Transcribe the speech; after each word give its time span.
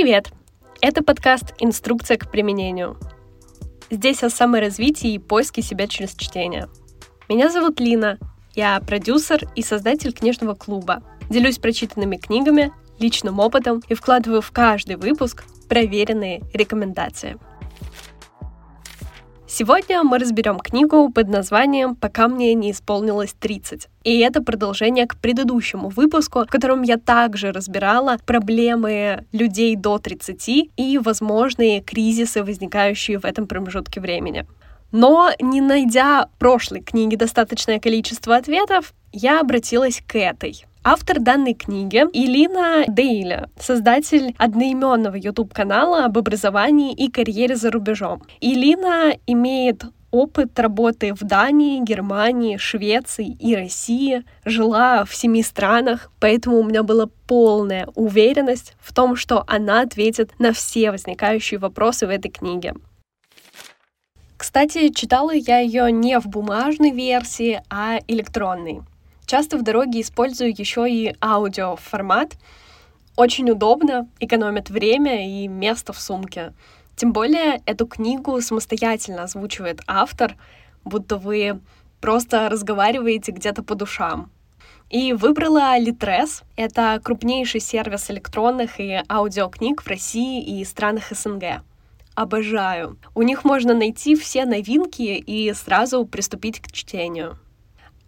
Привет! 0.00 0.32
Это 0.80 1.04
подкаст 1.04 1.52
«Инструкция 1.58 2.16
к 2.16 2.30
применению». 2.30 2.96
Здесь 3.90 4.22
о 4.22 4.30
саморазвитии 4.30 5.12
и 5.12 5.18
поиске 5.18 5.60
себя 5.60 5.86
через 5.86 6.14
чтение. 6.14 6.70
Меня 7.28 7.50
зовут 7.50 7.80
Лина, 7.80 8.18
я 8.54 8.80
продюсер 8.80 9.46
и 9.56 9.62
создатель 9.62 10.14
книжного 10.14 10.54
клуба. 10.54 11.02
Делюсь 11.28 11.58
прочитанными 11.58 12.16
книгами, 12.16 12.72
личным 12.98 13.40
опытом 13.40 13.82
и 13.90 13.94
вкладываю 13.94 14.40
в 14.40 14.50
каждый 14.52 14.96
выпуск 14.96 15.44
проверенные 15.68 16.44
рекомендации– 16.54 17.36
Сегодня 19.52 20.04
мы 20.04 20.20
разберем 20.20 20.60
книгу 20.60 21.10
под 21.10 21.28
названием 21.28 21.96
«Пока 21.96 22.28
мне 22.28 22.54
не 22.54 22.70
исполнилось 22.70 23.34
30». 23.40 23.88
И 24.04 24.20
это 24.20 24.44
продолжение 24.44 25.08
к 25.08 25.16
предыдущему 25.16 25.88
выпуску, 25.88 26.44
в 26.44 26.46
котором 26.46 26.82
я 26.82 26.98
также 26.98 27.50
разбирала 27.50 28.18
проблемы 28.24 29.24
людей 29.32 29.74
до 29.74 29.98
30 29.98 30.70
и 30.76 30.98
возможные 30.98 31.80
кризисы, 31.80 32.44
возникающие 32.44 33.18
в 33.18 33.24
этом 33.24 33.48
промежутке 33.48 34.00
времени. 34.00 34.46
Но 34.92 35.32
не 35.40 35.60
найдя 35.60 36.26
в 36.26 36.38
прошлой 36.38 36.80
книге 36.80 37.16
достаточное 37.16 37.80
количество 37.80 38.36
ответов, 38.36 38.94
я 39.12 39.40
обратилась 39.40 40.00
к 40.06 40.14
этой. 40.14 40.64
Автор 40.82 41.20
данной 41.20 41.52
книги 41.52 42.06
Илина 42.14 42.86
Дейля, 42.88 43.50
создатель 43.60 44.34
одноименного 44.38 45.14
YouTube-канала 45.14 46.06
об 46.06 46.16
образовании 46.16 46.94
и 46.94 47.10
карьере 47.10 47.54
за 47.54 47.70
рубежом. 47.70 48.22
Илина 48.40 49.12
имеет 49.26 49.84
опыт 50.10 50.58
работы 50.58 51.12
в 51.12 51.20
Дании, 51.20 51.84
Германии, 51.84 52.56
Швеции 52.56 53.28
и 53.28 53.54
России, 53.54 54.24
жила 54.46 55.04
в 55.04 55.14
семи 55.14 55.42
странах, 55.42 56.10
поэтому 56.18 56.60
у 56.60 56.64
меня 56.64 56.82
была 56.82 57.10
полная 57.26 57.86
уверенность 57.94 58.74
в 58.80 58.94
том, 58.94 59.16
что 59.16 59.44
она 59.46 59.82
ответит 59.82 60.32
на 60.38 60.54
все 60.54 60.92
возникающие 60.92 61.60
вопросы 61.60 62.06
в 62.06 62.10
этой 62.10 62.30
книге. 62.30 62.72
Кстати, 64.38 64.88
читала 64.88 65.34
я 65.34 65.58
ее 65.58 65.92
не 65.92 66.18
в 66.18 66.26
бумажной 66.26 66.92
версии, 66.92 67.60
а 67.68 67.98
электронной. 68.08 68.80
Часто 69.30 69.56
в 69.58 69.62
дороге 69.62 70.00
использую 70.00 70.50
еще 70.50 70.90
и 70.90 71.14
аудиоформат. 71.22 72.36
Очень 73.14 73.48
удобно, 73.48 74.08
экономит 74.18 74.70
время 74.70 75.24
и 75.24 75.46
место 75.46 75.92
в 75.92 76.00
сумке. 76.00 76.52
Тем 76.96 77.12
более 77.12 77.62
эту 77.64 77.86
книгу 77.86 78.40
самостоятельно 78.40 79.22
озвучивает 79.22 79.82
автор, 79.86 80.34
будто 80.84 81.16
вы 81.16 81.60
просто 82.00 82.48
разговариваете 82.48 83.30
где-то 83.30 83.62
по 83.62 83.76
душам. 83.76 84.32
И 84.88 85.12
выбрала 85.12 85.78
Litres. 85.78 86.42
Это 86.56 87.00
крупнейший 87.00 87.60
сервис 87.60 88.10
электронных 88.10 88.80
и 88.80 89.00
аудиокниг 89.08 89.82
в 89.82 89.86
России 89.86 90.42
и 90.42 90.64
странах 90.64 91.12
СНГ. 91.12 91.62
Обожаю. 92.16 92.98
У 93.14 93.22
них 93.22 93.44
можно 93.44 93.74
найти 93.74 94.16
все 94.16 94.44
новинки 94.44 95.02
и 95.02 95.52
сразу 95.52 96.04
приступить 96.04 96.58
к 96.58 96.72
чтению. 96.72 97.38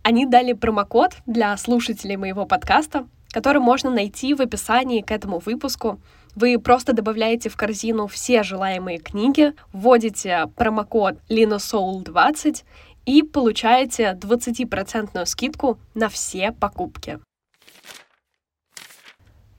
Они 0.02 0.26
дали 0.26 0.52
промокод 0.52 1.12
для 1.26 1.56
слушателей 1.56 2.16
моего 2.16 2.44
подкаста, 2.44 3.06
который 3.30 3.62
можно 3.62 3.88
найти 3.88 4.34
в 4.34 4.40
описании 4.40 5.00
к 5.00 5.12
этому 5.12 5.38
выпуску. 5.38 6.00
Вы 6.34 6.58
просто 6.58 6.92
добавляете 6.92 7.48
в 7.48 7.56
корзину 7.56 8.08
все 8.08 8.42
желаемые 8.42 8.98
книги, 8.98 9.52
вводите 9.72 10.48
промокод 10.56 11.18
LinoSoul20 11.28 12.64
и 13.06 13.22
получаете 13.22 14.18
20% 14.20 15.24
скидку 15.26 15.78
на 15.94 16.08
все 16.08 16.50
покупки. 16.52 17.20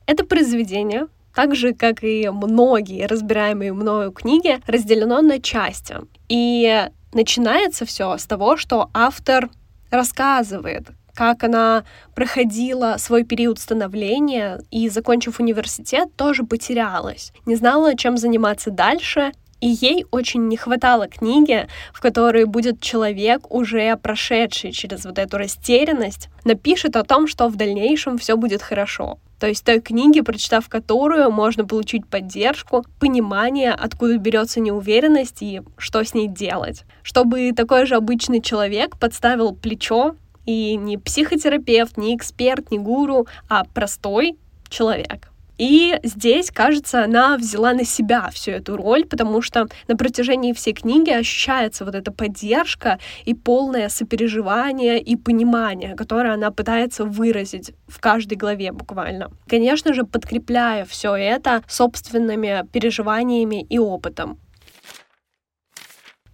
Это 0.06 0.26
произведение, 0.26 1.08
так 1.34 1.56
же, 1.56 1.74
как 1.74 2.04
и 2.04 2.30
многие 2.30 3.06
разбираемые 3.06 3.72
мною 3.72 4.12
книги, 4.12 4.60
разделено 4.68 5.22
на 5.22 5.40
части. 5.40 5.96
И 6.28 6.90
начинается 7.14 7.86
все 7.86 8.18
с 8.18 8.26
того, 8.26 8.58
что 8.58 8.90
автор 8.94 9.50
рассказывает, 9.94 10.88
как 11.14 11.44
она 11.44 11.84
проходила 12.16 12.96
свой 12.98 13.24
период 13.24 13.60
становления 13.60 14.62
и, 14.72 14.90
закончив 14.90 15.40
университет, 15.40 16.10
тоже 16.16 16.44
потерялась. 16.44 17.32
Не 17.46 17.56
знала, 17.56 17.96
чем 17.96 18.18
заниматься 18.18 18.72
дальше, 18.72 19.32
и 19.62 19.68
ей 19.68 20.06
очень 20.12 20.48
не 20.50 20.58
хватало 20.58 21.08
книги, 21.08 21.68
в 21.94 22.02
которой 22.02 22.46
будет 22.46 22.82
человек, 22.82 23.50
уже 23.50 23.96
прошедший 23.96 24.72
через 24.72 25.06
вот 25.06 25.18
эту 25.18 25.38
растерянность, 25.38 26.28
напишет 26.44 26.98
о 26.98 27.04
том, 27.04 27.28
что 27.28 27.48
в 27.48 27.56
дальнейшем 27.56 28.18
все 28.18 28.36
будет 28.36 28.62
хорошо. 28.62 29.20
То 29.44 29.50
есть 29.50 29.66
той 29.66 29.82
книги, 29.82 30.22
прочитав 30.22 30.70
которую, 30.70 31.30
можно 31.30 31.66
получить 31.66 32.08
поддержку, 32.08 32.86
понимание, 32.98 33.74
откуда 33.74 34.18
берется 34.18 34.62
неуверенность 34.62 35.42
и 35.42 35.62
что 35.76 36.02
с 36.02 36.14
ней 36.14 36.30
делать. 36.30 36.86
Чтобы 37.02 37.52
такой 37.52 37.86
же 37.86 37.96
обычный 37.96 38.42
человек 38.42 38.98
подставил 38.98 39.54
плечо 39.54 40.16
и 40.46 40.78
не 40.78 40.98
психотерапевт, 40.98 41.98
не 41.98 42.16
эксперт, 42.16 42.72
не 42.72 42.80
гуру, 42.80 43.28
а 43.50 43.66
простой 43.66 44.38
человек. 44.70 45.33
И 45.64 45.98
здесь, 46.04 46.52
кажется, 46.52 47.06
она 47.06 47.38
взяла 47.38 47.72
на 47.72 47.86
себя 47.86 48.30
всю 48.34 48.52
эту 48.52 48.76
роль, 48.76 49.06
потому 49.06 49.42
что 49.42 49.68
на 49.88 49.96
протяжении 49.96 50.52
всей 50.52 50.74
книги 50.74 51.10
ощущается 51.10 51.86
вот 51.86 51.96
эта 51.96 52.12
поддержка 52.12 53.00
и 53.24 53.34
полное 53.34 53.88
сопереживание 53.88 55.00
и 55.00 55.16
понимание, 55.16 55.96
которое 55.96 56.34
она 56.34 56.52
пытается 56.52 57.06
выразить 57.06 57.72
в 57.88 58.02
каждой 58.02 58.36
главе 58.36 58.74
буквально. 58.74 59.32
Конечно 59.48 59.94
же, 59.94 60.04
подкрепляя 60.04 60.84
все 60.84 61.16
это 61.16 61.64
собственными 61.70 62.68
переживаниями 62.74 63.66
и 63.70 63.80
опытом. 63.80 64.40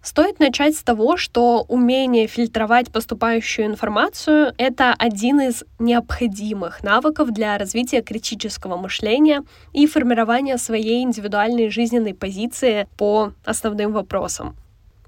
Стоит 0.10 0.40
начать 0.40 0.76
с 0.76 0.82
того, 0.82 1.18
что 1.18 1.64
умение 1.68 2.26
фильтровать 2.26 2.92
поступающую 2.92 3.68
информацию— 3.68 4.56
это 4.58 4.96
один 4.98 5.40
из 5.40 5.64
необходимых 5.78 6.82
навыков 6.82 7.32
для 7.32 7.56
развития 7.60 8.02
критического 8.02 8.76
мышления 8.76 9.44
и 9.72 9.86
формирования 9.86 10.58
своей 10.58 11.04
индивидуальной 11.04 11.70
жизненной 11.70 12.16
позиции 12.16 12.88
по 12.98 13.34
основным 13.46 13.94
вопросам. 13.94 14.56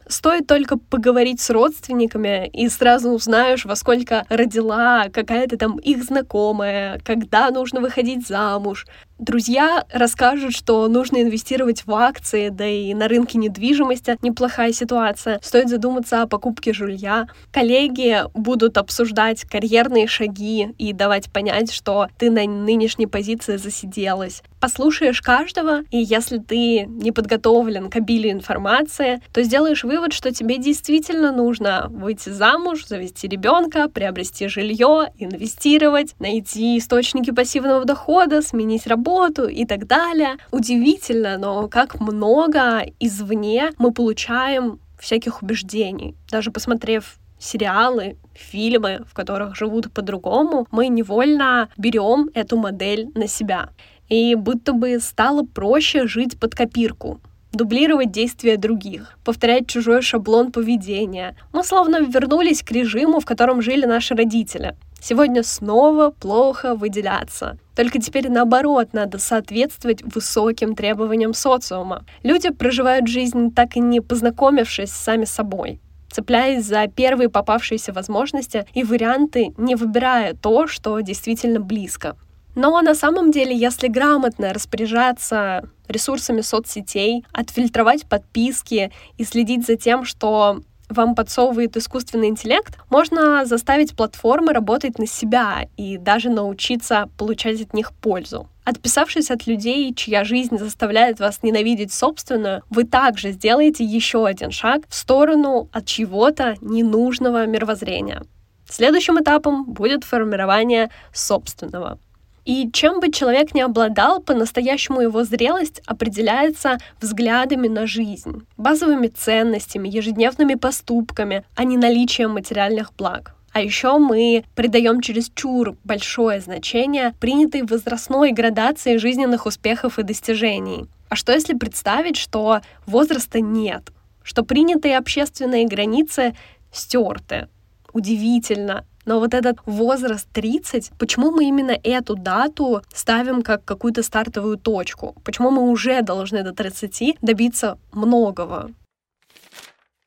Стоит 0.07 0.45
только 0.45 0.77
поговорить 0.77 1.39
с 1.39 1.49
родственниками, 1.49 2.47
и 2.47 2.67
сразу 2.69 3.09
узнаешь, 3.09 3.65
во 3.65 3.75
сколько 3.75 4.25
родила 4.29 5.05
какая-то 5.11 5.57
там 5.57 5.77
их 5.77 6.03
знакомая, 6.03 6.99
когда 7.05 7.49
нужно 7.49 7.79
выходить 7.79 8.27
замуж. 8.27 8.85
Друзья 9.21 9.85
расскажут, 9.93 10.55
что 10.55 10.87
нужно 10.87 11.21
инвестировать 11.21 11.85
в 11.85 11.93
акции, 11.93 12.49
да 12.49 12.65
и 12.65 12.91
на 12.95 13.07
рынке 13.07 13.37
недвижимости 13.37 14.17
неплохая 14.23 14.73
ситуация. 14.73 15.39
Стоит 15.43 15.69
задуматься 15.69 16.23
о 16.23 16.27
покупке 16.27 16.73
жилья. 16.73 17.27
Коллеги 17.51 18.23
будут 18.33 18.79
обсуждать 18.79 19.43
карьерные 19.43 20.07
шаги 20.07 20.73
и 20.79 20.91
давать 20.91 21.31
понять, 21.31 21.71
что 21.71 22.07
ты 22.17 22.31
на 22.31 22.47
нынешней 22.47 23.05
позиции 23.05 23.57
засиделась. 23.57 24.41
Послушаешь 24.59 25.21
каждого, 25.21 25.81
и 25.91 25.97
если 25.97 26.39
ты 26.39 26.85
не 26.85 27.11
подготовлен 27.11 27.91
к 27.91 27.95
обилию 27.97 28.33
информации, 28.33 29.21
то 29.33 29.43
сделаешь 29.43 29.83
вывод, 29.83 30.13
что 30.13 30.31
тебе 30.31 30.57
действительно 30.57 31.31
нужно 31.31 31.87
выйти 31.89 32.29
замуж, 32.29 32.87
завести 32.87 33.27
ребенка, 33.27 33.87
приобрести 33.87 34.47
жилье, 34.47 35.09
инвестировать, 35.17 36.15
найти 36.19 36.79
источники 36.79 37.29
пассивного 37.31 37.85
дохода, 37.85 38.41
сменить 38.41 38.87
работу, 38.87 39.10
работу 39.11 39.47
и 39.47 39.65
так 39.65 39.87
далее. 39.87 40.37
Удивительно, 40.51 41.37
но 41.37 41.67
как 41.67 41.99
много 41.99 42.85
извне 42.99 43.71
мы 43.77 43.91
получаем 43.91 44.79
всяких 44.99 45.41
убеждений. 45.43 46.15
Даже 46.29 46.51
посмотрев 46.51 47.17
сериалы, 47.39 48.17
фильмы, 48.33 49.03
в 49.09 49.13
которых 49.13 49.55
живут 49.55 49.91
по-другому, 49.91 50.67
мы 50.71 50.87
невольно 50.89 51.69
берем 51.77 52.29
эту 52.33 52.57
модель 52.57 53.09
на 53.15 53.27
себя. 53.27 53.69
И 54.09 54.35
будто 54.35 54.73
бы 54.73 54.99
стало 54.99 55.43
проще 55.43 56.07
жить 56.07 56.39
под 56.39 56.53
копирку, 56.53 57.19
дублировать 57.51 58.11
действия 58.11 58.57
других, 58.57 59.17
повторять 59.23 59.67
чужой 59.67 60.01
шаблон 60.01 60.51
поведения. 60.51 61.35
Мы 61.53 61.63
словно 61.63 62.01
вернулись 62.01 62.61
к 62.61 62.71
режиму, 62.71 63.19
в 63.19 63.25
котором 63.25 63.61
жили 63.61 63.85
наши 63.85 64.15
родители. 64.15 64.75
Сегодня 65.01 65.41
снова 65.43 66.11
плохо 66.11 66.75
выделяться. 66.75 67.57
Только 67.75 67.99
теперь 67.99 68.29
наоборот, 68.29 68.89
надо 68.93 69.17
соответствовать 69.17 70.03
высоким 70.03 70.75
требованиям 70.75 71.33
социума. 71.33 72.05
Люди 72.21 72.49
проживают 72.51 73.07
жизнь 73.07 73.51
так 73.53 73.75
и 73.75 73.79
не 73.79 73.99
познакомившись 73.99 74.91
сами 74.91 75.25
собой 75.25 75.79
цепляясь 76.11 76.65
за 76.65 76.87
первые 76.87 77.29
попавшиеся 77.29 77.93
возможности 77.93 78.65
и 78.73 78.83
варианты, 78.83 79.53
не 79.57 79.75
выбирая 79.75 80.33
то, 80.33 80.67
что 80.67 80.99
действительно 80.99 81.61
близко. 81.61 82.17
Но 82.53 82.81
на 82.81 82.95
самом 82.95 83.31
деле, 83.31 83.55
если 83.55 83.87
грамотно 83.87 84.53
распоряжаться 84.53 85.69
ресурсами 85.87 86.41
соцсетей, 86.41 87.25
отфильтровать 87.31 88.05
подписки 88.07 88.91
и 89.17 89.23
следить 89.23 89.65
за 89.65 89.77
тем, 89.77 90.03
что 90.03 90.59
вам 90.91 91.15
подсовывает 91.15 91.77
искусственный 91.77 92.27
интеллект, 92.27 92.77
можно 92.89 93.45
заставить 93.45 93.95
платформы 93.95 94.53
работать 94.53 94.99
на 94.99 95.07
себя 95.07 95.67
и 95.77 95.97
даже 95.97 96.29
научиться 96.29 97.09
получать 97.17 97.61
от 97.61 97.73
них 97.73 97.91
пользу. 97.93 98.47
Отписавшись 98.63 99.31
от 99.31 99.47
людей, 99.47 99.93
чья 99.95 100.23
жизнь 100.23 100.57
заставляет 100.57 101.19
вас 101.19 101.41
ненавидеть 101.41 101.91
собственную, 101.91 102.61
вы 102.69 102.83
также 102.83 103.31
сделаете 103.31 103.83
еще 103.83 104.25
один 104.25 104.51
шаг 104.51 104.83
в 104.87 104.95
сторону 104.95 105.67
от 105.71 105.85
чего-то 105.85 106.55
ненужного 106.61 107.47
мировоззрения. 107.47 108.23
Следующим 108.69 109.19
этапом 109.19 109.65
будет 109.65 110.03
формирование 110.03 110.91
собственного. 111.11 111.97
И 112.45 112.69
чем 112.71 112.99
бы 112.99 113.11
человек 113.11 113.53
ни 113.53 113.61
обладал, 113.61 114.19
по-настоящему 114.21 115.01
его 115.01 115.23
зрелость 115.23 115.81
определяется 115.85 116.77
взглядами 116.99 117.67
на 117.67 117.85
жизнь, 117.85 118.43
базовыми 118.57 119.07
ценностями, 119.07 119.89
ежедневными 119.89 120.55
поступками, 120.55 121.43
а 121.55 121.63
не 121.63 121.77
наличием 121.77 122.31
материальных 122.31 122.93
благ. 122.95 123.35
А 123.53 123.61
еще 123.61 123.97
мы 123.97 124.45
придаем 124.55 125.01
чересчур 125.01 125.75
большое 125.83 126.39
значение 126.39 127.13
принятой 127.19 127.63
возрастной 127.63 128.31
градации 128.31 128.97
жизненных 128.97 129.45
успехов 129.45 129.99
и 129.99 130.03
достижений. 130.03 130.85
А 131.09 131.15
что 131.15 131.33
если 131.33 131.53
представить, 131.53 132.15
что 132.15 132.61
возраста 132.85 133.41
нет, 133.41 133.91
что 134.23 134.43
принятые 134.43 134.97
общественные 134.97 135.67
границы 135.67 136.33
стерты? 136.71 137.49
Удивительно, 137.91 138.85
но 139.05 139.19
вот 139.19 139.33
этот 139.33 139.57
возраст 139.65 140.27
30, 140.33 140.91
почему 140.97 141.31
мы 141.31 141.45
именно 141.45 141.77
эту 141.83 142.15
дату 142.15 142.81
ставим 142.93 143.41
как 143.41 143.65
какую-то 143.65 144.03
стартовую 144.03 144.57
точку? 144.57 145.15
Почему 145.23 145.51
мы 145.51 145.63
уже 145.63 146.01
должны 146.01 146.43
до 146.43 146.53
30 146.53 147.17
добиться 147.21 147.77
многого? 147.91 148.71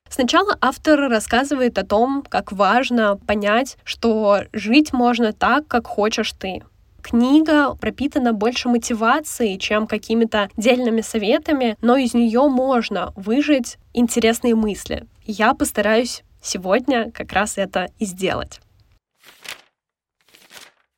Сначала 0.08 0.56
автор 0.61 1.08
рассказывает 1.11 1.76
о 1.76 1.85
том, 1.85 2.25
как 2.29 2.52
важно 2.52 3.17
понять, 3.17 3.79
что 3.82 4.43
жить 4.52 4.93
можно 4.93 5.32
так, 5.32 5.67
как 5.67 5.88
хочешь 5.88 6.32
ты. 6.32 6.62
Книга 7.02 7.75
пропитана 7.75 8.32
больше 8.32 8.69
мотивацией, 8.69 9.58
чем 9.58 9.88
какими-то 9.88 10.49
дельными 10.56 11.00
советами, 11.00 11.76
но 11.82 11.97
из 11.97 12.14
нее 12.14 12.49
можно 12.49 13.12
выжить 13.17 13.76
интересные 13.93 14.55
мысли. 14.55 15.05
Я 15.26 15.52
постараюсь 15.52 16.23
сегодня 16.40 17.11
как 17.11 17.32
раз 17.32 17.58
это 17.58 17.88
и 17.99 18.05
сделать. 18.05 18.61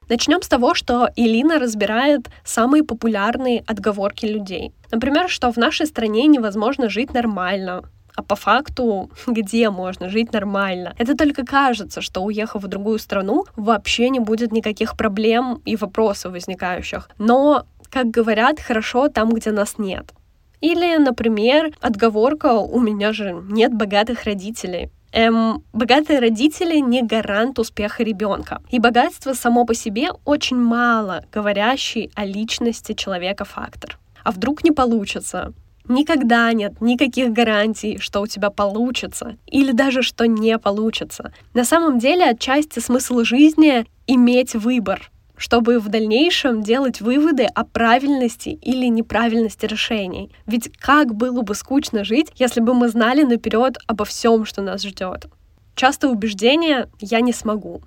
Начнем 0.09 0.41
с 0.41 0.49
того, 0.49 0.75
что 0.75 1.11
Илина 1.17 1.59
разбирает 1.59 2.31
самые 2.45 2.85
популярные 2.85 3.65
отговорки 3.67 4.25
людей. 4.25 4.73
Например, 4.93 5.29
что 5.29 5.51
в 5.51 5.57
нашей 5.57 5.87
стране 5.87 6.27
невозможно 6.29 6.89
жить 6.89 7.13
нормально, 7.13 7.83
а 8.15 8.23
по 8.23 8.37
факту, 8.37 9.11
где 9.27 9.71
можно 9.71 10.09
жить 10.09 10.33
нормально. 10.33 10.95
Это 10.99 11.17
только 11.17 11.45
кажется, 11.45 12.01
что 12.01 12.23
уехав 12.23 12.63
в 12.63 12.69
другую 12.69 12.99
страну, 12.99 13.45
вообще 13.57 14.09
не 14.09 14.21
будет 14.21 14.53
никаких 14.53 14.97
проблем 14.97 15.61
и 15.65 15.77
вопросов 15.77 16.33
возникающих. 16.33 17.09
Но, 17.19 17.67
как 17.91 18.07
говорят, 18.07 18.61
хорошо 18.61 19.09
там, 19.09 19.31
где 19.31 19.51
нас 19.51 19.77
нет. 19.79 20.13
Или, 20.61 20.97
например, 20.97 21.73
отговорка 21.81 22.55
«у 22.55 22.81
меня 22.81 23.13
же 23.13 23.33
нет 23.33 23.75
богатых 23.75 24.25
родителей». 24.25 24.91
Эм, 25.17 25.65
богатые 25.73 26.19
родители 26.19 26.77
не 26.77 27.03
гарант 27.03 27.59
успеха 27.59 28.03
ребенка. 28.03 28.61
И 28.69 28.79
богатство 28.79 29.33
само 29.33 29.65
по 29.65 29.73
себе 29.73 30.11
очень 30.27 30.59
мало 30.59 31.25
говорящий 31.33 32.11
о 32.15 32.27
личности 32.27 32.93
человека 32.93 33.47
фактор. 33.47 33.99
А 34.25 34.31
вдруг 34.31 34.63
не 34.63 34.73
получится? 34.73 35.55
Никогда 35.89 36.53
нет 36.53 36.83
никаких 36.83 37.33
гарантий, 37.33 37.97
что 37.99 38.21
у 38.21 38.27
тебя 38.27 38.51
получится, 38.51 39.39
или 39.47 39.73
даже 39.73 40.03
что 40.03 40.27
не 40.27 40.59
получится. 40.59 41.33
На 41.55 41.65
самом 41.65 41.99
деле, 41.99 42.27
отчасти 42.27 42.81
смысл 42.81 43.21
жизни— 43.23 43.87
иметь 44.07 44.55
выбор, 44.55 45.11
чтобы 45.37 45.79
в 45.79 45.89
дальнейшем 45.89 46.63
делать 46.63 47.01
выводы 47.01 47.45
о 47.45 47.65
правильности 47.65 48.49
или 48.49 48.87
неправильности 48.87 49.67
решений. 49.67 50.31
Ведь 50.47 50.71
как 50.79 51.15
было 51.15 51.43
бы 51.43 51.55
скучно 51.55 52.05
жить, 52.05 52.33
если 52.37 52.61
бы 52.61 52.75
мы 52.75 52.89
знали 52.89 53.23
наперед 53.23 53.79
обо 53.87 54.05
всем, 54.05 54.45
что 54.45 54.63
нас 54.63 54.83
ждет. 54.83 55.27
Часто 55.75 56.09
убеждение 56.09 56.89
«я 57.01 57.21
не 57.21 57.33
смогу». 57.33 57.83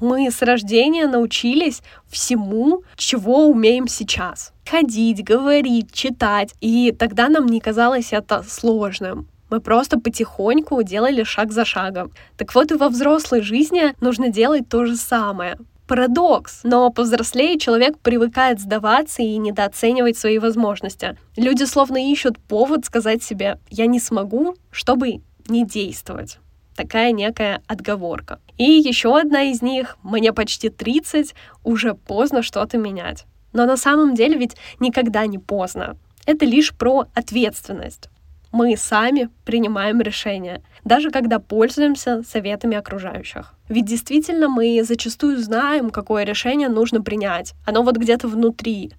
Мы 0.00 0.30
с 0.30 0.42
рождения 0.42 1.08
научились 1.08 1.82
всему, 2.08 2.84
чего 2.96 3.48
умеем 3.48 3.88
сейчас. 3.88 4.52
Ходить, 4.64 5.24
говорить, 5.24 5.92
читать. 5.92 6.54
И 6.60 6.94
тогда 6.96 7.28
нам 7.28 7.46
не 7.46 7.60
казалось 7.60 8.12
это 8.12 8.44
сложным. 8.48 9.26
Мы 9.50 9.60
просто 9.60 9.98
потихоньку 9.98 10.82
делали 10.84 11.24
шаг 11.24 11.50
за 11.50 11.64
шагом. 11.64 12.12
Так 12.36 12.54
вот 12.54 12.70
и 12.70 12.76
во 12.76 12.88
взрослой 12.90 13.40
жизни 13.40 13.92
нужно 14.00 14.28
делать 14.28 14.68
то 14.68 14.84
же 14.84 14.94
самое 14.94 15.58
парадокс. 15.88 16.60
Но 16.62 16.90
повзрослее 16.90 17.58
человек 17.58 17.98
привыкает 17.98 18.60
сдаваться 18.60 19.22
и 19.22 19.36
недооценивать 19.38 20.16
свои 20.16 20.38
возможности. 20.38 21.16
Люди 21.36 21.64
словно 21.64 22.10
ищут 22.12 22.38
повод 22.38 22.84
сказать 22.84 23.22
себе 23.22 23.58
«я 23.70 23.86
не 23.86 23.98
смогу», 23.98 24.54
чтобы 24.70 25.22
не 25.48 25.66
действовать. 25.66 26.38
Такая 26.76 27.10
некая 27.10 27.62
отговорка. 27.66 28.38
И 28.56 28.64
еще 28.64 29.18
одна 29.18 29.44
из 29.44 29.62
них 29.62 29.96
«мне 30.04 30.32
почти 30.32 30.68
30, 30.68 31.34
уже 31.64 31.94
поздно 31.94 32.42
что-то 32.42 32.78
менять». 32.78 33.24
Но 33.52 33.66
на 33.66 33.76
самом 33.76 34.14
деле 34.14 34.36
ведь 34.36 34.56
никогда 34.78 35.26
не 35.26 35.38
поздно. 35.38 35.96
Это 36.26 36.44
лишь 36.44 36.74
про 36.74 37.06
ответственность. 37.14 38.10
Мы 38.50 38.76
сами 38.76 39.28
принимаем 39.44 40.00
решения, 40.00 40.62
даже 40.84 41.10
когда 41.10 41.38
пользуемся 41.38 42.22
советами 42.22 42.76
окружающих. 42.76 43.54
Ведь 43.68 43.84
действительно 43.84 44.48
мы 44.48 44.82
зачастую 44.82 45.38
знаем, 45.38 45.90
какое 45.90 46.24
решение 46.24 46.68
нужно 46.68 47.02
принять. 47.02 47.54
Оно 47.66 47.82
вот 47.82 47.96
где-то 47.96 48.26
внутри. 48.26 48.92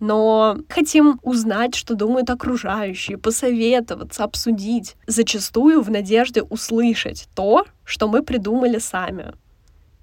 Но 0.00 0.58
хотим 0.68 1.18
узнать, 1.22 1.74
что 1.74 1.94
думают 1.94 2.30
окружающие, 2.30 3.18
посоветоваться, 3.18 4.24
обсудить. 4.24 4.96
Зачастую 5.06 5.82
в 5.82 5.90
надежде 5.90 6.42
услышать 6.42 7.28
то, 7.34 7.66
что 7.84 8.08
мы 8.08 8.22
придумали 8.22 8.78
сами. 8.78 9.32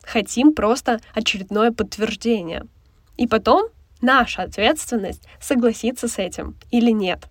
Хотим 0.03 0.53
просто 0.53 0.99
очередное 1.13 1.71
подтверждение. 1.71 2.65
И 3.17 3.27
потом 3.27 3.67
наша 4.01 4.43
ответственность 4.43 5.23
согласиться 5.41 6.07
с 6.07 6.17
этим 6.19 6.55
или 6.71 6.91
нет. 6.91 7.27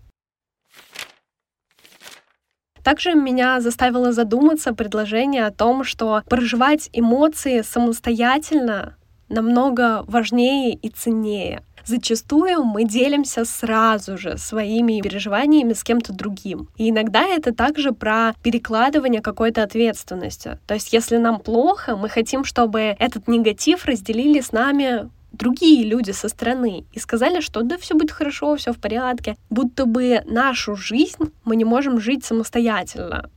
Также 2.87 3.15
меня 3.15 3.61
заставило 3.61 4.13
задуматься 4.13 4.73
предложение 4.73 5.47
о 5.47 5.51
том, 5.51 5.83
что 5.83 6.23
проживать 6.29 6.89
эмоции 6.93 7.63
самостоятельно 7.63 8.95
намного 9.29 10.05
важнее 10.07 10.73
и 10.73 10.89
ценнее. 10.89 11.65
Зачастую 11.85 12.63
мы 12.63 12.85
делимся 12.85 13.45
сразу 13.45 14.17
же 14.17 14.39
своими 14.39 15.01
переживаниями 15.01 15.73
с 15.73 15.83
кем-то 15.83 16.13
другим. 16.13 16.69
И 16.77 16.91
иногда 16.91 17.25
это 17.27 17.53
также 17.53 17.91
про 17.91 18.35
перекладывание 18.45 19.21
какой-то 19.21 19.65
ответственности. 19.65 20.61
То 20.69 20.75
есть, 20.75 20.93
если 20.93 21.17
нам 21.17 21.41
плохо, 21.41 21.97
мы 21.97 22.09
хотим, 22.09 22.45
чтобы 22.45 22.95
этот 23.01 23.27
негатив 23.27 23.85
разделили 23.87 24.41
с 24.41 24.53
нами 24.53 25.11
другие 25.37 25.85
люди 25.85 26.11
со 26.11 26.29
стороны 26.29 26.85
и 26.93 26.99
сказали, 26.99 27.41
что 27.41 27.63
да, 27.63 27.77
все 27.79 27.95
будет 27.95 28.11
хорошо, 28.11 28.57
все 28.57 28.73
в 28.73 28.79
порядке, 28.79 29.37
будто 29.51 29.87
бы 29.87 30.23
нашу 30.27 30.77
жизнь 30.77 31.33
мы 31.45 31.57
не 31.57 31.65
можем 31.65 32.01
жить 32.01 32.25
самостоятельно. 32.25 33.31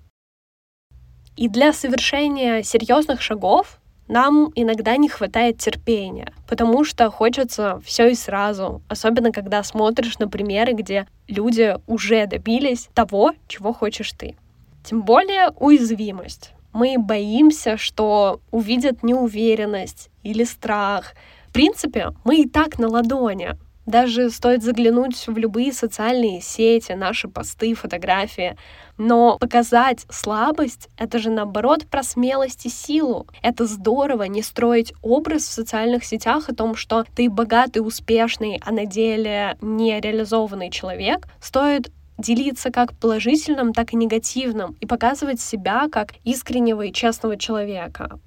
И 1.35 1.47
для 1.47 1.71
совершения 1.71 2.63
серьезных 2.63 3.21
шагов 3.21 3.79
нам 4.09 4.51
иногда 4.55 4.97
не 4.97 5.07
хватает 5.07 5.59
терпения, 5.59 6.33
потому 6.47 6.83
что 6.83 7.09
хочется 7.11 7.79
все 7.85 8.09
и 8.09 8.15
сразу, 8.15 8.81
особенно 8.89 9.31
когда 9.31 9.63
смотришь 9.63 10.17
на 10.17 10.27
примеры, 10.27 10.73
где 10.73 11.07
люди 11.27 11.77
уже 11.87 12.25
добились 12.25 12.89
того, 12.93 13.33
чего 13.47 13.71
хочешь 13.71 14.11
ты. 14.13 14.35
Тем 14.83 15.03
более 15.03 15.51
уязвимость. 15.59 16.53
Мы 16.73 16.97
боимся, 16.97 17.77
что 17.77 18.41
увидят 18.51 19.03
неуверенность 19.03 20.09
или 20.23 20.43
страх, 20.43 21.13
в 21.49 21.51
принципе, 21.51 22.11
мы 22.23 22.41
и 22.41 22.47
так 22.47 22.77
на 22.77 22.87
ладони. 22.87 23.57
Даже 23.87 24.29
стоит 24.29 24.61
заглянуть 24.61 25.25
в 25.25 25.35
любые 25.35 25.73
социальные 25.73 26.41
сети, 26.41 26.91
наши 26.91 27.27
посты, 27.27 27.73
фотографии. 27.73 28.55
Но 28.99 29.39
показать 29.39 30.05
слабость— 30.11 30.89
это 30.97 31.17
же 31.17 31.31
наоборот 31.31 31.87
про 31.87 32.03
смелость 32.03 32.67
и 32.67 32.69
силу. 32.69 33.25
Это 33.41 33.65
здорово 33.65 34.23
не 34.23 34.43
строить 34.43 34.93
образ 35.01 35.41
в 35.41 35.51
социальных 35.51 36.03
сетях 36.03 36.49
о 36.49 36.53
том, 36.55 36.75
что 36.75 37.03
ты 37.15 37.31
богатый, 37.31 37.79
успешный, 37.79 38.61
а 38.63 38.71
на 38.71 38.85
деле 38.85 39.57
не 39.59 39.99
реализованный 39.99 40.69
человек. 40.69 41.25
Стоит 41.41 41.91
делиться 42.19 42.69
как 42.69 42.93
положительным, 42.93 43.73
так 43.73 43.93
и 43.93 43.95
негативным 43.95 44.75
и 44.79 44.85
показывать 44.85 45.41
себя 45.41 45.87
как 45.91 46.13
искреннего 46.23 46.83
и 46.83 46.93
честного 46.93 47.37
человека. 47.37 48.19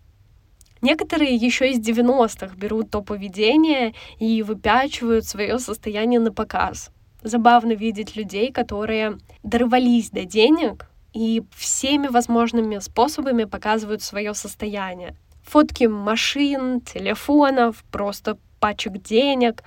Некоторые 0.83 1.37
еще 1.37 1.71
из 1.71 1.79
90-х 1.79 2.57
берут 2.57 2.91
то 2.91 3.03
поведение 3.03 3.95
и 4.19 4.43
выпячивают 4.43 5.25
свое 5.25 5.61
состояние 5.61 6.19
на 6.19 6.33
показ. 6.33 6.91
Забавно 7.23 7.73
видеть 7.73 8.17
людей, 8.17 8.51
которые 8.53 9.19
дорвались 9.45 10.11
до 10.11 10.25
денег 10.25 10.89
и 11.13 11.45
всеми 11.57 12.09
возможными 12.09 12.81
способами 12.81 13.45
показывают 13.45 14.03
свое 14.03 14.35
состояние. 14.35 15.15
Фотки 15.45 15.85
машин, 15.85 16.81
телефонов, 16.81 17.85
просто 17.93 18.37
пачек 18.59 18.95
денег. 19.03 19.63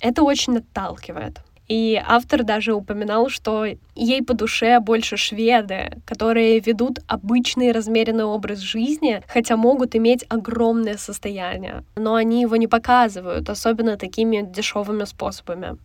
Это 0.00 0.22
очень 0.22 0.56
отталкивает. 0.56 1.42
И 1.68 2.00
автор 2.06 2.44
даже 2.44 2.74
упоминал, 2.74 3.28
что 3.28 3.66
ей 3.94 4.22
по 4.22 4.34
душе 4.34 4.78
больше 4.78 5.16
шведы, 5.16 6.00
которые 6.04 6.60
ведут 6.60 7.00
обычный 7.08 7.72
размеренный 7.72 8.24
образ 8.24 8.60
жизни, 8.60 9.22
хотя 9.26 9.56
могут 9.56 9.96
иметь 9.96 10.24
огромное 10.28 10.96
состояние. 10.96 11.84
Но 11.96 12.14
они 12.14 12.42
его 12.42 12.56
не 12.56 12.68
показывают, 12.68 13.50
особенно 13.50 13.96
такими 13.96 14.42
дешевыми 14.42 15.04
способами. 15.04 15.76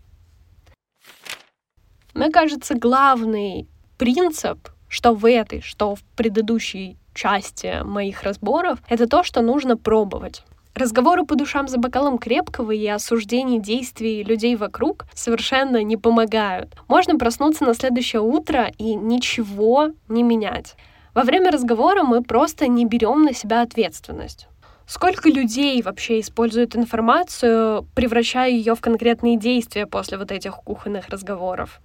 Мне 2.14 2.30
кажется, 2.30 2.76
главный 2.76 3.68
принцип, 3.98 4.70
что 4.88 5.14
в 5.14 5.26
этой, 5.26 5.62
что 5.62 5.96
в 5.96 6.04
предыдущей 6.16 6.98
части 7.14 7.84
моих 7.84 8.24
разборов, 8.24 8.80
это 8.88 9.08
то, 9.08 9.24
что 9.24 9.42
нужно 9.42 9.78
пробовать. 9.78 10.44
Разговоры 10.74 11.26
по 11.26 11.36
душам 11.36 11.68
за 11.68 11.78
бокалом 11.78 12.18
крепкого 12.18 12.72
и 12.72 12.88
осуждение 12.88 13.60
действий 13.60 14.24
людей 14.24 14.56
вокруг 14.56 15.06
совершенно 15.14 15.84
не 15.84 15.98
помогают. 15.98 16.76
Можно 16.88 17.18
проснуться 17.18 17.66
на 17.66 17.74
следующее 17.74 18.22
утро 18.22 18.72
и 18.78 18.96
ничего 18.96 19.90
не 20.08 20.24
менять. 20.24 20.76
Во 21.14 21.24
время 21.24 21.52
разговора 21.52 22.04
мы 22.04 22.24
просто 22.24 22.68
не 22.68 22.86
берем 22.86 23.24
на 23.24 23.34
себя 23.34 23.62
ответственность. 23.62 24.48
Сколько 24.88 25.30
людей 25.30 25.82
вообще 25.82 26.20
используют 26.20 26.76
информацию, 26.76 27.86
превращая 27.94 28.50
ее 28.52 28.76
в 28.76 28.82
конкретные 28.82 29.38
действия 29.38 29.86
после 29.86 30.18
вот 30.18 30.32
этих 30.32 30.56
кухонных 30.56 31.10
разговоров? 31.10 31.82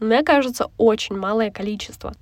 Мне 0.00 0.22
кажется, 0.22 0.66
очень 0.78 1.16
малое 1.16 1.50
количество. 1.50 2.14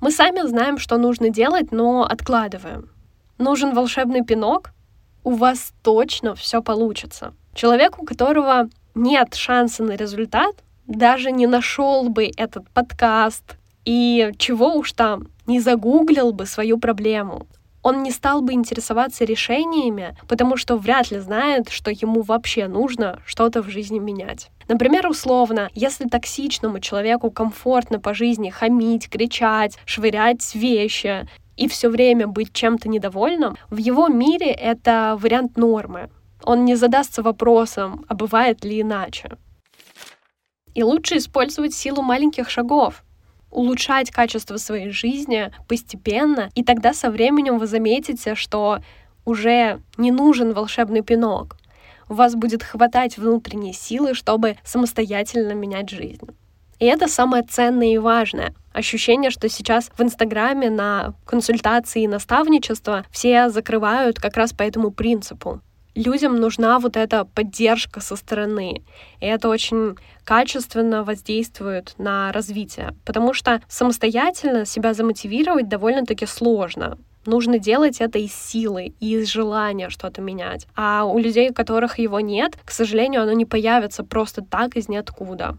Мы 0.00 0.10
сами 0.10 0.46
знаем, 0.46 0.78
что 0.78 0.98
нужно 0.98 1.30
делать, 1.30 1.72
но 1.72 2.04
откладываем. 2.04 2.90
Нужен 3.38 3.74
волшебный 3.74 4.24
пинок? 4.24 4.72
У 5.26 5.32
вас 5.32 5.72
точно 5.82 6.36
все 6.36 6.62
получится. 6.62 7.34
Человек, 7.52 7.98
у 8.00 8.04
которого 8.04 8.68
нет 8.94 9.34
шанса 9.34 9.82
на 9.82 9.96
результат, 9.96 10.54
даже 10.86 11.32
не 11.32 11.48
нашел 11.48 12.08
бы 12.08 12.30
этот 12.36 12.70
подкаст 12.70 13.56
и 13.84 14.30
чего 14.38 14.76
уж 14.76 14.92
там, 14.92 15.26
не 15.48 15.58
загуглил 15.58 16.30
бы 16.32 16.46
свою 16.46 16.78
проблему. 16.78 17.48
Он 17.82 18.04
не 18.04 18.12
стал 18.12 18.40
бы 18.40 18.52
интересоваться 18.52 19.24
решениями, 19.24 20.16
потому 20.28 20.56
что 20.56 20.76
вряд 20.76 21.10
ли 21.10 21.18
знает, 21.18 21.70
что 21.70 21.90
ему 21.90 22.22
вообще 22.22 22.68
нужно 22.68 23.18
что-то 23.26 23.64
в 23.64 23.68
жизни 23.68 23.98
менять. 23.98 24.50
Например, 24.68 25.08
условно, 25.08 25.70
если 25.74 26.08
токсичному 26.08 26.78
человеку 26.78 27.32
комфортно 27.32 27.98
по 27.98 28.14
жизни 28.14 28.50
хамить, 28.50 29.10
кричать, 29.10 29.76
швырять 29.86 30.54
вещи, 30.54 31.26
и 31.56 31.68
все 31.68 31.88
время 31.88 32.26
быть 32.26 32.52
чем-то 32.52 32.88
недовольным, 32.88 33.56
в 33.70 33.76
его 33.78 34.08
мире 34.08 34.50
это 34.50 35.16
вариант 35.18 35.56
нормы. 35.56 36.10
Он 36.42 36.64
не 36.64 36.74
задастся 36.74 37.22
вопросом, 37.22 38.04
а 38.08 38.14
бывает 38.14 38.64
ли 38.64 38.82
иначе. 38.82 39.30
И 40.74 40.82
лучше 40.82 41.16
использовать 41.16 41.74
силу 41.74 42.02
маленьких 42.02 42.50
шагов, 42.50 43.02
улучшать 43.50 44.10
качество 44.10 44.58
своей 44.58 44.90
жизни 44.90 45.50
постепенно, 45.66 46.50
и 46.54 46.62
тогда 46.62 46.92
со 46.92 47.10
временем 47.10 47.58
вы 47.58 47.66
заметите, 47.66 48.34
что 48.34 48.80
уже 49.24 49.80
не 49.96 50.12
нужен 50.12 50.52
волшебный 50.52 51.00
пинок. 51.00 51.56
У 52.08 52.14
вас 52.14 52.34
будет 52.34 52.62
хватать 52.62 53.16
внутренней 53.16 53.72
силы, 53.72 54.14
чтобы 54.14 54.56
самостоятельно 54.62 55.52
менять 55.52 55.90
жизнь. 55.90 56.28
И 56.78 56.86
это 56.86 57.08
самое 57.08 57.42
ценное 57.42 57.94
и 57.94 57.98
важное. 57.98 58.54
Ощущение, 58.72 59.30
что 59.30 59.48
сейчас 59.48 59.90
в 59.96 60.02
Инстаграме 60.02 60.68
на 60.68 61.14
консультации 61.24 62.02
и 62.02 62.08
наставничество 62.08 63.04
все 63.10 63.48
закрывают 63.48 64.18
как 64.18 64.36
раз 64.36 64.52
по 64.52 64.62
этому 64.62 64.90
принципу. 64.90 65.60
Людям 65.94 66.36
нужна 66.36 66.78
вот 66.78 66.94
эта 66.94 67.24
поддержка 67.24 68.00
со 68.00 68.16
стороны. 68.16 68.82
И 69.20 69.26
это 69.26 69.48
очень 69.48 69.96
качественно 70.24 71.04
воздействует 71.04 71.94
на 71.96 72.30
развитие. 72.32 72.94
Потому 73.06 73.32
что 73.32 73.62
самостоятельно 73.66 74.66
себя 74.66 74.92
замотивировать 74.92 75.70
довольно-таки 75.70 76.26
сложно 76.26 76.98
нужно 77.26 77.58
делать 77.58 78.00
это 78.00 78.18
из 78.18 78.32
силы 78.32 78.94
и 79.00 79.14
из 79.14 79.28
желания 79.28 79.90
что-то 79.90 80.22
менять. 80.22 80.66
А 80.74 81.04
у 81.04 81.18
людей, 81.18 81.50
у 81.50 81.54
которых 81.54 81.98
его 81.98 82.20
нет, 82.20 82.56
к 82.64 82.70
сожалению, 82.70 83.22
оно 83.22 83.32
не 83.32 83.44
появится 83.44 84.04
просто 84.04 84.42
так 84.42 84.76
из 84.76 84.88
ниоткуда. 84.88 85.58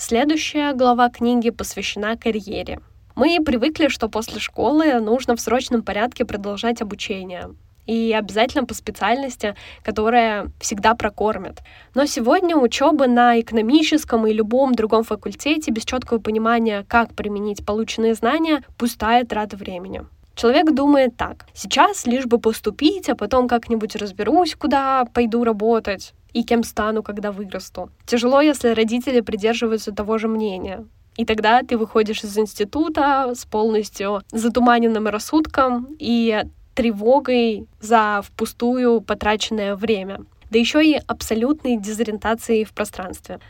Следующая 0.00 0.74
глава 0.74 1.10
книги 1.10 1.50
посвящена 1.50 2.16
карьере. 2.16 2.78
Мы 3.16 3.38
привыкли, 3.44 3.88
что 3.88 4.08
после 4.08 4.38
школы 4.38 5.00
нужно 5.00 5.34
в 5.34 5.40
срочном 5.40 5.82
порядке 5.82 6.24
продолжать 6.24 6.80
обучение. 6.80 7.50
И 7.84 8.14
обязательно 8.16 8.64
по 8.64 8.74
специальности, 8.74 9.56
которая 9.82 10.52
всегда 10.60 10.94
прокормит. 10.94 11.62
Но 11.94 12.06
сегодня 12.06 12.56
учеба 12.56 13.08
на 13.08 13.40
экономическом 13.40 14.24
и 14.28 14.32
любом 14.32 14.76
другом 14.76 15.02
факультете 15.02 15.72
без 15.72 15.84
четкого 15.84 16.20
понимания, 16.20 16.84
как 16.86 17.14
применить 17.14 17.66
полученные 17.66 18.14
знания, 18.14 18.62
пустая 18.76 19.24
трата 19.24 19.56
времени. 19.56 20.04
Человек 20.38 20.72
думает 20.72 21.16
так. 21.16 21.46
Сейчас 21.52 22.06
лишь 22.06 22.26
бы 22.26 22.38
поступить, 22.38 23.08
а 23.08 23.16
потом 23.16 23.48
как-нибудь 23.48 23.96
разберусь, 23.96 24.54
куда 24.54 25.04
пойду 25.04 25.42
работать 25.42 26.14
и 26.32 26.44
кем 26.44 26.62
стану, 26.62 27.02
когда 27.02 27.32
вырасту. 27.32 27.90
Тяжело, 28.06 28.40
если 28.40 28.68
родители 28.68 29.20
придерживаются 29.20 29.90
того 29.90 30.16
же 30.16 30.28
мнения. 30.28 30.86
И 31.16 31.24
тогда 31.24 31.62
ты 31.62 31.76
выходишь 31.76 32.22
из 32.22 32.38
института 32.38 33.32
с 33.34 33.46
полностью 33.46 34.22
затуманенным 34.30 35.08
рассудком 35.08 35.88
и 35.98 36.44
тревогой 36.76 37.66
за 37.80 38.22
впустую 38.22 39.00
потраченное 39.00 39.74
время. 39.74 40.20
Да 40.52 40.58
еще 40.60 40.84
и 40.84 41.00
абсолютной 41.08 41.78
дезориентацией 41.78 42.64
в 42.64 42.70
пространстве. 42.74 43.40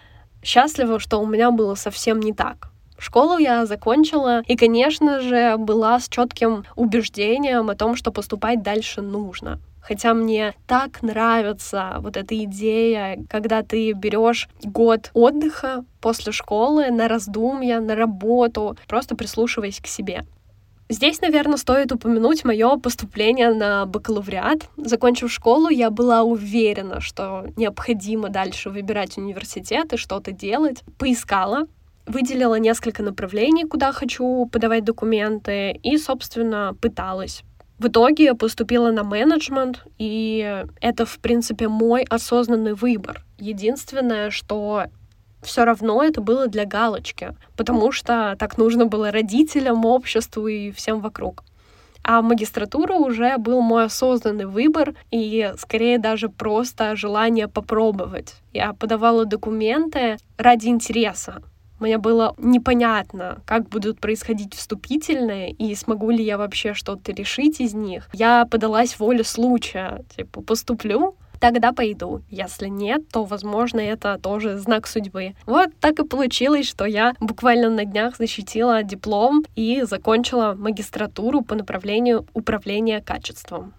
Счастлива, 0.43 0.99
что 0.99 1.21
у 1.21 1.27
меня 1.27 1.51
было 1.51 1.75
совсем 1.75 2.19
не 2.21 2.33
так. 2.33 2.71
Школу 2.99 3.39
я 3.39 3.65
закончила 3.65 4.43
и, 4.47 4.57
конечно 4.57 5.21
же, 5.21 5.57
была 5.57 6.01
с 6.01 6.09
четким 6.09 6.65
убеждением 6.75 7.71
о 7.71 7.77
том, 7.77 7.95
что 7.95 8.11
поступать 8.11 8.63
дальше 8.63 9.03
нужно. 9.03 9.61
Хотя 9.81 10.13
мне 10.13 10.55
так 10.67 11.01
нравится 11.03 11.97
вот 12.01 12.17
эта 12.17 12.37
идея, 12.45 13.25
когда 13.31 13.63
ты 13.63 13.93
берешь 13.93 14.49
год 14.63 15.11
отдыха 15.15 15.85
после 16.01 16.33
школы 16.33 16.91
на 16.91 17.09
раздумья, 17.09 17.81
на 17.81 17.95
работу, 17.95 18.77
просто 18.87 19.17
прислушиваясь 19.17 19.81
к 19.81 19.87
себе. 19.87 20.27
Здесь, 20.91 21.21
наверное, 21.21 21.59
стоит 21.59 21.93
упомянуть 21.93 22.45
мое 22.45 22.79
поступление 22.79 23.53
на 23.53 23.85
бакалавриат. 23.87 24.69
Закончив 24.77 25.31
школу, 25.31 25.69
я 25.69 25.91
была 25.91 26.23
уверена, 26.23 27.01
что 27.01 27.47
необходимо 27.57 28.31
дальше 28.31 28.71
выбирать 28.71 29.19
университет 29.19 29.93
и 29.93 29.99
что-то 29.99 30.33
делать. 30.33 30.83
Поискала, 30.99 31.67
выделила 32.09 32.57
несколько 32.57 33.03
направлений, 33.03 33.65
куда 33.65 33.93
хочу 33.93 34.47
подавать 34.47 34.85
документы, 34.85 35.73
и, 35.83 35.97
собственно, 35.99 36.75
пыталась. 36.81 37.43
В 37.79 37.87
итоге 37.87 38.25
я 38.25 38.35
поступила 38.35 38.91
на 38.91 39.05
менеджмент, 39.05 39.85
и 39.99 40.65
это, 40.81 41.07
в 41.07 41.19
принципе, 41.21 41.69
мой 41.69 42.03
осознанный 42.03 42.75
выбор. 42.75 43.25
Единственное, 43.39 44.31
что 44.31 44.87
все 45.43 45.65
равно 45.65 46.03
это 46.03 46.21
было 46.21 46.49
для 46.49 46.65
галочки, 46.65 47.37
потому 47.57 47.93
что 47.93 48.35
так 48.39 48.59
нужно 48.59 48.87
было 48.87 49.13
родителям, 49.13 49.85
обществу 49.85 50.49
и 50.49 50.73
всем 50.73 51.01
вокруг. 51.01 51.45
А 52.03 52.23
магистратура 52.23 52.95
уже 52.95 53.37
был 53.39 53.61
мой 53.61 53.85
осознанный 53.85 54.47
выбор 54.47 54.95
и 55.11 55.53
скорее 55.59 55.99
даже 55.99 56.29
просто 56.29 56.97
желание 56.97 57.49
попробовать. 57.49 58.35
Я 58.53 58.73
подавала 58.73 59.25
документы 59.25 60.17
ради 60.37 60.69
интереса, 60.69 61.43
мне 61.81 61.99
было 61.99 62.35
непонятно, 62.39 63.41
как 63.47 63.69
будут 63.69 64.01
происходить 64.01 64.55
вступительные 64.55 65.51
и 65.53 65.75
смогу 65.75 66.11
ли 66.11 66.25
я 66.25 66.39
вообще 66.39 66.75
что-то 66.75 67.13
решить 67.13 67.61
из 67.61 67.75
них. 67.75 68.09
Я 68.13 68.47
подалась 68.47 68.99
воле 68.99 69.25
случая, 69.25 70.05
типа 70.17 70.41
поступлю, 70.43 71.17
тогда 71.39 71.73
пойду. 71.73 72.23
Если 72.31 72.67
нет, 72.67 73.09
то, 73.09 73.25
возможно, 73.25 73.81
это 73.81 74.19
тоже 74.19 74.59
знак 74.59 74.87
судьбы. 74.87 75.35
Вот 75.47 75.71
так 75.81 75.99
и 75.99 76.07
получилось, 76.07 76.69
что 76.69 76.85
я 76.85 77.15
буквально 77.21 77.71
на 77.71 77.85
днях 77.85 78.17
защитила 78.17 78.83
диплом 78.83 79.45
и 79.55 79.83
закончила 79.83 80.55
магистратуру 80.57 81.43
по 81.43 81.55
направлению 81.55 82.27
управления 82.35 83.01
качеством. 83.01 83.73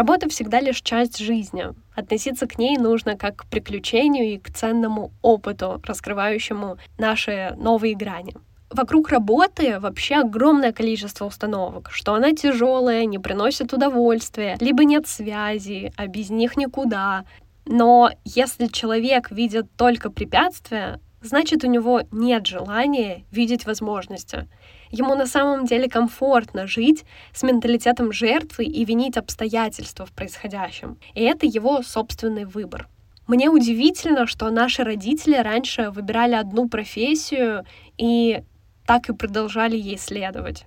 Работа 0.00 0.30
всегда 0.30 0.60
лишь 0.60 0.80
часть 0.80 1.18
жизни. 1.18 1.66
Относиться 1.94 2.46
к 2.46 2.56
ней 2.56 2.78
нужно 2.78 3.18
как 3.18 3.36
к 3.36 3.46
приключению 3.50 4.32
и 4.32 4.38
к 4.38 4.50
ценному 4.50 5.12
опыту, 5.20 5.78
раскрывающему 5.84 6.78
наши 6.96 7.54
новые 7.58 7.94
грани. 7.94 8.34
Вокруг 8.70 9.10
работы 9.10 9.78
вообще 9.78 10.14
огромное 10.14 10.72
количество 10.72 11.26
установок, 11.26 11.90
что 11.92 12.14
она 12.14 12.32
тяжелая, 12.32 13.04
не 13.04 13.18
приносит 13.18 13.74
удовольствия, 13.74 14.56
либо 14.58 14.86
нет 14.86 15.06
связи, 15.06 15.92
а 15.98 16.06
без 16.06 16.30
них 16.30 16.56
никуда. 16.56 17.26
Но 17.66 18.08
если 18.24 18.68
человек 18.68 19.30
видит 19.30 19.66
только 19.76 20.10
препятствия, 20.10 20.98
значит 21.20 21.62
у 21.62 21.66
него 21.66 22.00
нет 22.10 22.46
желания 22.46 23.24
видеть 23.30 23.66
возможности. 23.66 24.48
Ему 24.90 25.14
на 25.14 25.26
самом 25.26 25.66
деле 25.66 25.88
комфортно 25.88 26.66
жить 26.66 27.04
с 27.32 27.42
менталитетом 27.42 28.12
жертвы 28.12 28.64
и 28.64 28.84
винить 28.84 29.16
обстоятельства 29.16 30.04
в 30.04 30.12
происходящем. 30.12 30.98
И 31.14 31.22
это 31.22 31.46
его 31.46 31.82
собственный 31.82 32.44
выбор. 32.44 32.88
Мне 33.26 33.48
удивительно, 33.48 34.26
что 34.26 34.50
наши 34.50 34.82
родители 34.82 35.36
раньше 35.36 35.90
выбирали 35.90 36.34
одну 36.34 36.68
профессию 36.68 37.64
и 37.96 38.42
так 38.86 39.08
и 39.08 39.14
продолжали 39.14 39.76
ей 39.76 39.98
следовать. 39.98 40.66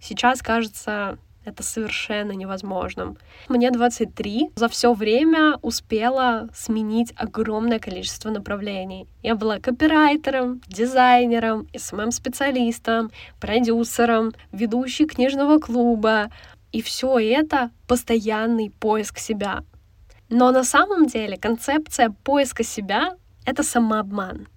Сейчас 0.00 0.40
кажется 0.40 1.18
это 1.44 1.62
совершенно 1.62 2.32
невозможным. 2.32 3.16
Мне 3.48 3.70
23. 3.70 4.50
За 4.56 4.68
все 4.68 4.92
время 4.94 5.58
успела 5.62 6.48
сменить 6.54 7.12
огромное 7.16 7.78
количество 7.78 8.30
направлений. 8.30 9.06
Я 9.22 9.34
была 9.34 9.58
копирайтером, 9.58 10.60
дизайнером, 10.66 11.68
СММ-специалистом, 11.74 13.10
продюсером, 13.40 14.32
ведущей 14.52 15.06
книжного 15.06 15.58
клуба. 15.58 16.30
И 16.72 16.82
все 16.82 17.18
это 17.18 17.70
постоянный 17.86 18.70
поиск 18.70 19.18
себя. 19.18 19.62
Но 20.28 20.50
на 20.50 20.64
самом 20.64 21.06
деле 21.06 21.36
концепция 21.36 22.10
поиска 22.24 22.64
себя— 22.64 23.16
это 23.46 23.62
самообман. 23.62 24.48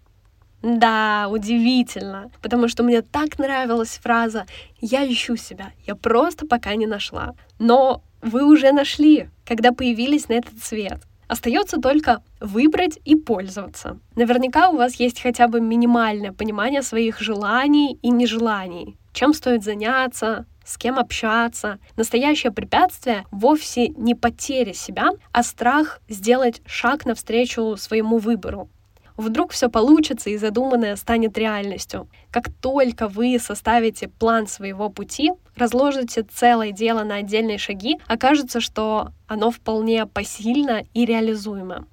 Да, 0.62 1.28
удивительно, 1.30 2.32
потому 2.42 2.68
что 2.68 2.84
мне 2.84 3.02
так 3.02 3.38
нравилась 3.38 4.00
фраза 4.02 4.46
«я 4.82 5.08
ищу 5.08 5.36
себя, 5.36 5.72
я 5.86 5.96
просто 5.96 6.48
пока 6.48 6.76
не 6.76 6.88
нашла». 6.88 7.36
Но 7.60 8.02
вы 8.22 8.44
уже 8.44 8.72
нашли, 8.72 9.30
когда 9.46 9.72
появились 9.72 10.30
на 10.30 10.34
этот 10.34 10.64
свет. 10.64 11.00
Остается 11.28 11.78
только 11.80 12.24
выбрать 12.40 13.00
и 13.04 13.16
пользоваться. 13.16 14.00
Наверняка 14.16 14.70
у 14.70 14.78
вас 14.78 14.96
есть 14.96 15.22
хотя 15.22 15.48
бы 15.48 15.60
минимальное 15.60 16.32
понимание 16.32 16.82
своих 16.82 17.20
желаний 17.20 18.00
и 18.02 18.10
нежеланий. 18.10 18.98
Чем 19.14 19.34
стоит 19.34 19.64
заняться, 19.64 20.46
с 20.66 20.78
кем 20.78 20.98
общаться. 21.00 21.80
Настоящее 21.96 22.52
препятствие 22.52 23.26
вовсе 23.32 23.90
не 23.90 24.16
потеря 24.16 24.74
себя, 24.74 25.10
а 25.32 25.44
страх 25.44 26.02
сделать 26.08 26.62
шаг 26.66 27.06
навстречу 27.06 27.76
своему 27.78 28.20
выбору. 28.20 28.70
Вдруг 29.18 29.52
все 29.52 29.68
получится 29.68 30.30
и 30.30 30.38
задуманное 30.38 30.96
станет 30.96 31.38
реальностью. 31.38 32.08
Как 32.32 32.50
только 32.62 33.08
вы 33.08 33.40
составите 33.40 34.08
план 34.08 34.48
своего 34.48 34.90
пути, 34.90 35.32
разложите 35.56 36.22
целое 36.22 36.72
дело 36.72 37.04
на 37.04 37.16
отдельные 37.16 37.58
шаги, 37.58 37.98
окажется, 38.08 38.62
что 38.62 39.10
оно 39.28 39.50
вполне 39.50 40.06
посильно 40.06 40.84
и 40.94 41.06
реализуемо. 41.06 41.88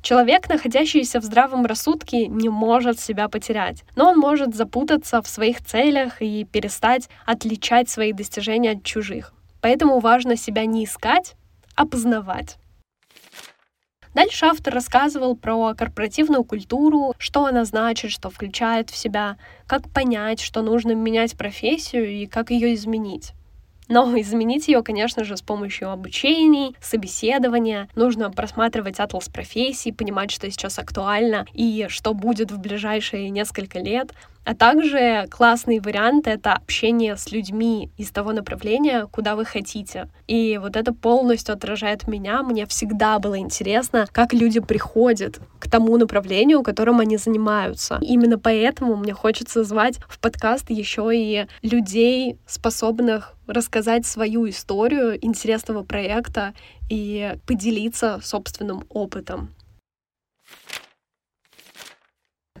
Человек, 0.00 0.48
находящийся 0.48 1.20
в 1.20 1.24
здравом 1.24 1.64
рассудке, 1.64 2.26
не 2.26 2.48
может 2.48 2.98
себя 2.98 3.28
потерять, 3.28 3.84
но 3.94 4.08
он 4.08 4.18
может 4.18 4.54
запутаться 4.54 5.22
в 5.22 5.28
своих 5.28 5.64
целях 5.64 6.20
и 6.20 6.44
перестать 6.44 7.08
отличать 7.24 7.88
свои 7.88 8.12
достижения 8.12 8.72
от 8.72 8.82
чужих. 8.82 9.32
Поэтому 9.60 10.00
важно 10.00 10.36
себя 10.36 10.64
не 10.64 10.86
искать, 10.86 11.36
а 11.76 11.86
познавать. 11.86 12.58
Дальше 14.14 14.44
автор 14.44 14.74
рассказывал 14.74 15.36
про 15.36 15.74
корпоративную 15.74 16.44
культуру, 16.44 17.14
что 17.18 17.46
она 17.46 17.64
значит, 17.64 18.10
что 18.10 18.28
включает 18.28 18.90
в 18.90 18.96
себя, 18.96 19.36
как 19.66 19.88
понять, 19.88 20.40
что 20.40 20.60
нужно 20.60 20.92
менять 20.92 21.36
профессию 21.36 22.08
и 22.10 22.26
как 22.26 22.50
ее 22.50 22.74
изменить. 22.74 23.32
Но 23.88 24.18
изменить 24.20 24.68
ее, 24.68 24.82
конечно 24.82 25.24
же, 25.24 25.36
с 25.36 25.42
помощью 25.42 25.90
обучений, 25.90 26.76
собеседования. 26.80 27.88
Нужно 27.94 28.30
просматривать 28.30 29.00
атлас 29.00 29.28
профессий, 29.28 29.92
понимать, 29.92 30.30
что 30.30 30.50
сейчас 30.50 30.78
актуально 30.78 31.46
и 31.52 31.86
что 31.88 32.12
будет 32.12 32.50
в 32.50 32.58
ближайшие 32.58 33.30
несколько 33.30 33.78
лет. 33.78 34.12
А 34.44 34.54
также 34.54 35.26
классный 35.30 35.78
вариант— 35.78 36.26
это 36.28 36.54
общение 36.54 37.16
с 37.16 37.30
людьми 37.30 37.90
из 37.96 38.10
того 38.10 38.32
направления, 38.32 39.06
куда 39.06 39.36
вы 39.36 39.44
хотите. 39.44 40.08
И 40.26 40.58
вот 40.60 40.76
это 40.76 40.92
полностью 40.92 41.54
отражает 41.54 42.08
меня. 42.08 42.42
Мне 42.42 42.66
всегда 42.66 43.18
было 43.20 43.38
интересно, 43.38 44.06
как 44.10 44.32
люди 44.32 44.60
приходят 44.60 45.40
к 45.60 45.70
тому 45.70 45.96
направлению, 45.96 46.62
которым 46.62 46.98
они 46.98 47.18
занимаются. 47.18 47.98
Именно 48.00 48.38
поэтому 48.38 48.96
мне 48.96 49.12
хочется 49.12 49.62
звать 49.62 49.98
в 50.08 50.18
подкаст 50.18 50.70
еще 50.70 51.10
и 51.14 51.46
людей, 51.62 52.36
способных 52.46 53.34
рассказать 53.46 54.06
свою 54.06 54.48
историю 54.48 55.24
интересного 55.24 55.84
проекта 55.84 56.54
и 56.88 57.36
поделиться 57.46 58.20
собственным 58.22 58.84
опытом. 58.88 59.50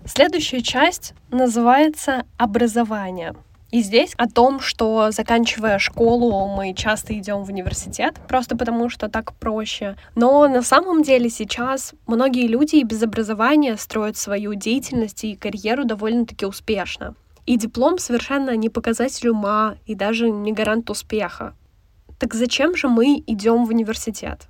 Следующая 0.04 0.62
часть 0.62 1.14
называется 1.30 2.26
«Образование». 2.36 3.34
И 3.70 3.80
здесь 3.80 4.12
о 4.18 4.28
том, 4.28 4.60
что 4.60 5.10
заканчивая 5.12 5.78
школу, 5.78 6.46
мы 6.48 6.74
часто 6.74 7.16
идем 7.18 7.44
в 7.44 7.48
университет, 7.48 8.20
просто 8.28 8.56
потому 8.56 8.90
что 8.90 9.08
так 9.08 9.32
проще. 9.34 9.96
Но 10.14 10.46
на 10.48 10.62
самом 10.62 11.02
деле 11.02 11.30
сейчас 11.30 11.94
многие 12.06 12.48
люди 12.48 12.76
и 12.76 12.84
без 12.84 13.02
образования 13.02 13.76
строят 13.78 14.18
свою 14.18 14.54
деятельность 14.54 15.24
и 15.24 15.36
карьеру 15.36 15.84
довольно-таки 15.84 16.44
успешно. 16.44 17.14
И 17.46 17.56
диплом 17.56 17.98
совершенно 17.98 18.54
не 18.56 18.68
показатель 18.68 19.30
ума 19.30 19.76
и 19.86 19.94
даже 19.94 20.30
не 20.30 20.52
гарант 20.52 20.90
успеха. 20.90 21.54
Так 22.18 22.34
зачем 22.34 22.76
же 22.76 22.88
мы 22.88 23.22
идем 23.26 23.64
в 23.64 23.70
университет? 23.70 24.48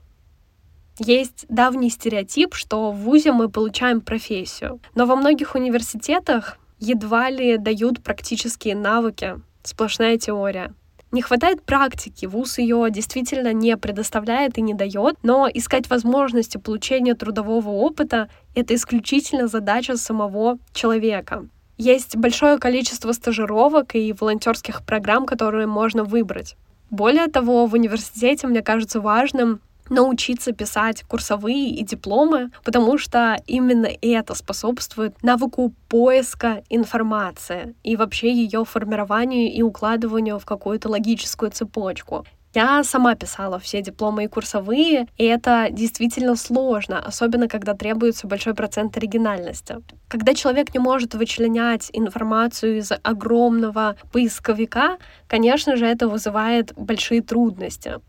Есть 0.99 1.47
давний 1.49 1.91
стереотип, 1.91 2.55
что 2.55 2.93
в 2.93 2.97
ВУЗе 2.97 3.33
мы 3.33 3.49
получаем 3.49 4.01
профессию. 4.01 4.81
Но 4.95 5.07
во 5.07 5.17
многих 5.17 5.55
университетах 5.55 6.59
едва 6.79 7.31
ли 7.31 7.57
дают 7.57 8.03
практические 8.03 8.75
навыки, 8.77 9.41
сплошная 9.63 10.19
теория. 10.19 10.75
Не 11.13 11.21
хватает 11.21 11.63
практики, 11.63 12.25
ВУЗ 12.25 12.59
ее 12.59 12.89
действительно 12.91 13.53
не 13.53 13.77
предоставляет 13.77 14.57
и 14.57 14.63
не 14.63 14.73
дает, 14.73 15.17
но 15.23 15.47
искать 15.53 15.91
возможности 15.91 16.57
получения 16.57 17.15
трудового 17.15 17.69
опыта— 17.69 18.31
это 18.55 18.75
исключительно 18.75 19.47
задача 19.47 19.97
самого 19.99 20.59
человека. 20.73 21.47
Есть 21.77 22.17
большое 22.17 22.59
количество 22.59 23.13
стажировок 23.13 23.95
и 23.95 24.15
волонтерских 24.19 24.85
программ, 24.87 25.27
которые 25.27 25.67
можно 25.67 26.05
выбрать. 26.05 26.57
Более 26.91 27.27
того, 27.27 27.67
в 27.67 27.75
университете 27.75 28.47
мне 28.47 28.63
кажется 28.63 29.01
важным 29.01 29.61
научиться 29.89 30.53
писать 30.53 31.03
курсовые 31.03 31.71
и 31.71 31.85
дипломы, 31.85 32.51
потому 32.65 32.99
что 32.99 33.37
именно 33.47 33.89
это 34.01 34.35
способствует 34.35 35.23
навыку 35.23 35.73
поиска 35.89 36.63
информации 36.69 37.75
и 37.83 37.97
вообще 37.97 38.33
ее 38.33 38.65
формированию 38.65 39.53
и 39.53 39.63
укладыванию 39.63 40.39
в 40.39 40.45
какую-то 40.45 40.89
логическую 40.89 41.51
цепочку. 41.51 42.25
Я 42.55 42.85
сама 42.85 43.15
писала 43.15 43.59
все 43.59 43.81
дипломы 43.81 44.25
и 44.25 44.29
курсовые, 44.29 45.07
и 45.17 45.25
это 45.25 45.69
действительно 45.71 46.37
сложно, 46.37 46.99
особенно 46.99 47.49
когда 47.49 47.73
требуется 47.73 48.27
большой 48.27 48.55
процент 48.55 48.95
оригинальности. 48.99 49.77
Когда 50.07 50.35
человек 50.35 50.75
не 50.75 50.79
может 50.79 51.15
вычленять 51.15 51.89
информацию 51.95 52.77
из 52.77 52.93
огромного 53.03 53.97
поисковика, 54.13 54.99
конечно 55.29 55.77
же, 55.77 55.87
это 55.87 56.09
вызывает 56.09 56.75
большие 56.77 57.23
трудности. 57.23 58.01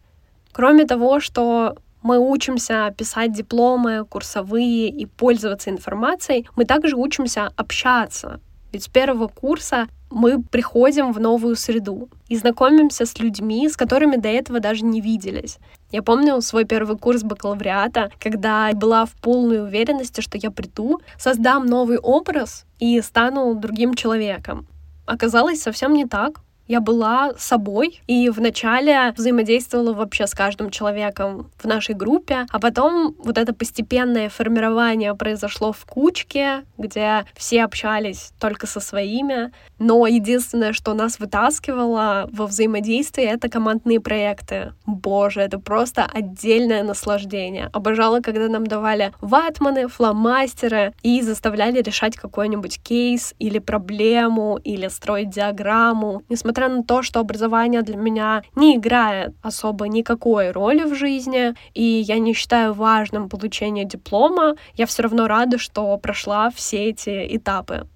Кроме 0.54 0.86
того, 0.86 1.20
что 1.20 1.76
мы 2.04 2.20
учимся 2.20 2.94
писать 2.96 3.34
дипломы, 3.34 4.06
курсовые 4.06 4.90
и 4.90 5.06
пользоваться 5.06 5.70
информацией, 5.70 6.48
мы 6.56 6.66
также 6.66 6.96
учимся 6.96 7.52
общаться. 7.56 8.40
Ведь 8.72 8.84
с 8.84 8.88
первого 8.88 9.28
курса 9.28 9.88
мы 10.12 10.44
приходим 10.44 11.12
в 11.12 11.20
новую 11.20 11.56
среду 11.56 12.10
и 12.28 12.38
знакомимся 12.38 13.06
с 13.06 13.18
людьми, 13.20 13.68
с 13.68 13.76
которыми 13.76 14.16
до 14.16 14.30
этого 14.30 14.60
даже 14.60 14.86
не 14.86 15.02
виделись. 15.02 15.58
Я 15.92 16.04
помню 16.04 16.40
свой 16.42 16.66
первый 16.66 16.98
курс 16.98 17.24
бакалавриата, 17.24 18.12
когда 18.20 18.72
была 18.74 19.06
в 19.06 19.14
полной 19.14 19.64
уверенности, 19.64 20.22
что 20.22 20.38
я 20.38 20.52
приду, 20.52 21.00
создам 21.18 21.66
новый 21.66 21.98
образ 21.98 22.66
и 22.80 23.02
стану 23.02 23.56
другим 23.56 23.96
человеком. 23.96 24.68
Оказалось 25.06 25.62
совсем 25.62 25.94
не 25.94 26.06
так 26.06 26.42
я 26.68 26.80
была 26.80 27.34
собой 27.38 28.02
и 28.08 28.30
вначале 28.30 29.14
взаимодействовала 29.18 29.94
вообще 29.94 30.28
с 30.28 30.34
каждым 30.34 30.70
человеком 30.70 31.52
в 31.58 31.66
нашей 31.66 31.96
группе, 31.96 32.46
а 32.50 32.60
потом 32.60 33.16
вот 33.20 33.38
это 33.38 33.54
постепенное 33.54 34.30
формирование 34.30 35.14
произошло 35.16 35.74
в 35.74 35.86
кучке, 35.86 36.64
где 36.78 37.26
все 37.36 37.64
общались 37.64 38.32
только 38.40 38.66
со 38.68 38.80
своими, 38.80 39.52
но 39.80 40.08
единственное, 40.08 40.74
что 40.74 40.94
нас 40.94 41.20
вытаскивало 41.20 42.30
во 42.32 42.48
взаимодействии, 42.48 43.24
это 43.24 43.50
командные 43.50 44.00
проекты. 44.00 44.74
Боже, 44.86 45.42
это 45.42 45.60
просто 45.60 46.06
отдельное 46.12 46.84
наслаждение. 46.84 47.70
Обожала, 47.74 48.22
когда 48.22 48.48
нам 48.48 48.66
давали 48.66 49.14
ватманы, 49.22 49.88
фломастеры 49.88 50.94
и 51.04 51.22
заставляли 51.22 51.82
решать 51.82 52.16
какой-нибудь 52.16 52.82
кейс 52.82 53.34
или 53.40 53.60
проблему, 53.60 54.58
или 54.64 54.88
строить 54.88 55.30
диаграмму. 55.30 56.22
Несмотря 56.30 56.53
несмотря 56.54 56.70
на 56.76 56.84
то, 56.84 57.02
что 57.02 57.20
образование 57.20 57.82
для 57.82 57.98
меня 57.98 58.44
не 58.56 58.76
играет 58.76 59.34
особо 59.42 59.88
никакой 59.88 60.52
роли 60.52 60.84
в 60.84 60.96
жизни, 60.96 61.56
и 61.74 61.84
я 61.84 62.20
не 62.20 62.34
считаю 62.34 62.74
важным 62.74 63.28
получение 63.28 63.86
диплома, 63.86 64.56
я 64.76 64.86
все 64.86 65.04
равно 65.04 65.28
рада, 65.28 65.58
что 65.58 65.98
прошла 65.98 66.52
все 66.52 66.90
эти 66.90 67.36
этапы. 67.36 67.88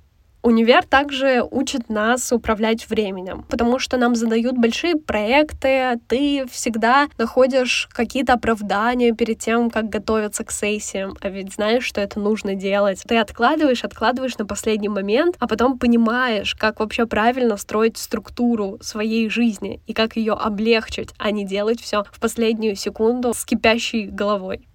Универ 0.48 0.86
также 0.86 1.44
учит 1.52 1.90
нас 1.90 2.32
управлять 2.32 2.90
временем, 2.90 3.44
потому 3.50 3.80
что 3.80 3.98
нам 3.98 4.16
задают 4.16 4.58
большие 4.58 4.96
проекты, 4.96 6.00
ты 6.08 6.46
всегда 6.50 7.10
находишь 7.18 7.90
какие-то 7.92 8.32
оправдания 8.32 9.12
перед 9.12 9.40
тем, 9.40 9.70
как 9.70 9.90
готовиться 9.90 10.46
к 10.46 10.52
сессиям, 10.52 11.18
а 11.20 11.28
ведь 11.28 11.56
знаешь, 11.56 11.84
что 11.84 12.00
это 12.00 12.22
нужно 12.22 12.56
делать. 12.56 13.04
Ты 13.06 13.18
откладываешь, 13.18 13.84
откладываешь 13.84 14.38
на 14.38 14.46
последний 14.46 14.88
момент, 14.88 15.36
а 15.40 15.50
потом 15.50 15.78
понимаешь, 15.78 16.56
как 16.56 16.80
вообще 16.80 17.06
правильно 17.06 17.58
строить 17.58 17.98
структуру 17.98 18.78
своей 18.80 19.30
жизни 19.30 19.82
и 19.86 19.92
как 19.92 20.16
ее 20.16 20.32
облегчить, 20.32 21.10
а 21.18 21.32
не 21.32 21.46
делать 21.46 21.82
все 21.82 22.06
в 22.10 22.22
последнюю 22.22 22.78
секунду 22.78 23.34
с 23.34 23.44
кипящей 23.44 24.06
головой. 24.08 24.66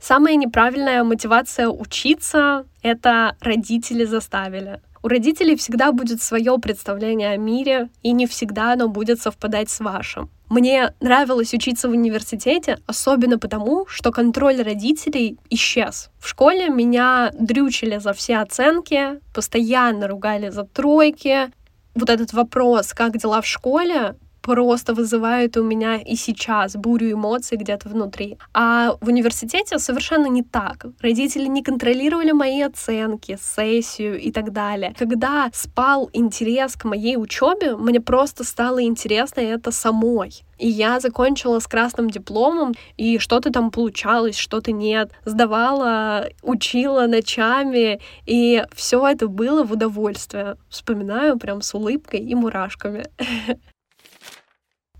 Самая 0.00 0.36
неправильная 0.36 1.02
мотивация 1.04 1.68
учиться— 1.68 2.66
это 2.82 3.36
родители 3.40 4.04
заставили. 4.04 4.80
У 5.02 5.08
родителей 5.08 5.56
всегда 5.56 5.92
будет 5.92 6.22
свое 6.22 6.58
представление 6.58 7.32
о 7.32 7.36
мире, 7.36 7.88
и 8.02 8.12
не 8.12 8.26
всегда 8.26 8.72
оно 8.72 8.88
будет 8.88 9.20
совпадать 9.20 9.70
с 9.70 9.80
вашим. 9.80 10.28
Мне 10.48 10.94
нравилось 11.00 11.52
учиться 11.52 11.88
в 11.88 11.92
университете, 11.92 12.78
особенно 12.86 13.38
потому, 13.38 13.86
что 13.86 14.10
контроль 14.10 14.62
родителей 14.62 15.38
исчез. 15.50 16.10
В 16.18 16.28
школе 16.28 16.68
меня 16.68 17.30
дрючили 17.38 17.98
за 17.98 18.12
все 18.12 18.38
оценки, 18.38 19.20
постоянно 19.34 20.08
ругали 20.08 20.48
за 20.48 20.64
тройки. 20.64 21.50
Вот 21.94 22.08
этот 22.08 22.32
вопрос, 22.32 22.94
как 22.94 23.18
дела 23.18 23.40
в 23.40 23.46
школе, 23.46 24.16
просто 24.48 24.94
вызывают 24.94 25.58
у 25.58 25.62
меня 25.62 25.96
и 25.96 26.16
сейчас 26.16 26.74
бурю 26.74 27.12
эмоций 27.12 27.58
где-то 27.58 27.90
внутри. 27.90 28.38
А 28.54 28.96
в 28.98 29.08
университете 29.08 29.78
совершенно 29.78 30.26
не 30.26 30.42
так. 30.42 30.86
Родители 31.02 31.46
не 31.48 31.62
контролировали 31.62 32.32
мои 32.32 32.62
оценки, 32.62 33.38
сессию 33.38 34.18
и 34.18 34.32
так 34.32 34.52
далее. 34.52 34.94
Когда 34.98 35.50
спал 35.52 36.08
интерес 36.14 36.76
к 36.76 36.84
моей 36.86 37.18
учебе, 37.18 37.76
мне 37.76 38.00
просто 38.00 38.42
стало 38.42 38.82
интересно 38.82 39.42
это 39.42 39.70
самой. 39.70 40.30
И 40.58 40.66
я 40.66 40.98
закончила 40.98 41.60
с 41.60 41.66
красным 41.66 42.08
дипломом, 42.10 42.74
и 42.96 43.18
что-то 43.18 43.52
там 43.52 43.70
получалось, 43.70 44.36
что-то 44.36 44.72
нет. 44.72 45.12
Сдавала, 45.26 46.28
учила 46.42 47.06
ночами, 47.06 48.00
и 48.26 48.64
все 48.74 49.06
это 49.06 49.28
было 49.28 49.62
в 49.62 49.72
удовольствие. 49.72 50.56
Вспоминаю 50.68 51.38
прям 51.38 51.60
с 51.60 51.74
улыбкой 51.74 52.20
и 52.20 52.34
мурашками. 52.34 53.04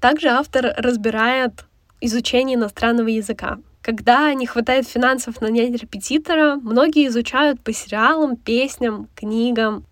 Также 0.00 0.28
автор 0.28 0.74
разбирает 0.76 1.64
изучение 2.00 2.56
иностранного 2.56 3.08
языка. 3.08 3.58
Когда 3.82 4.32
не 4.34 4.46
хватает 4.46 4.86
финансов 4.86 5.40
на 5.40 5.46
нянь 5.46 5.74
репетитора, 5.74 6.56
многие 6.56 7.06
изучают 7.06 7.60
по 7.62 7.72
сериалам, 7.72 8.36
песням, 8.36 9.08
книгам, 9.14 9.86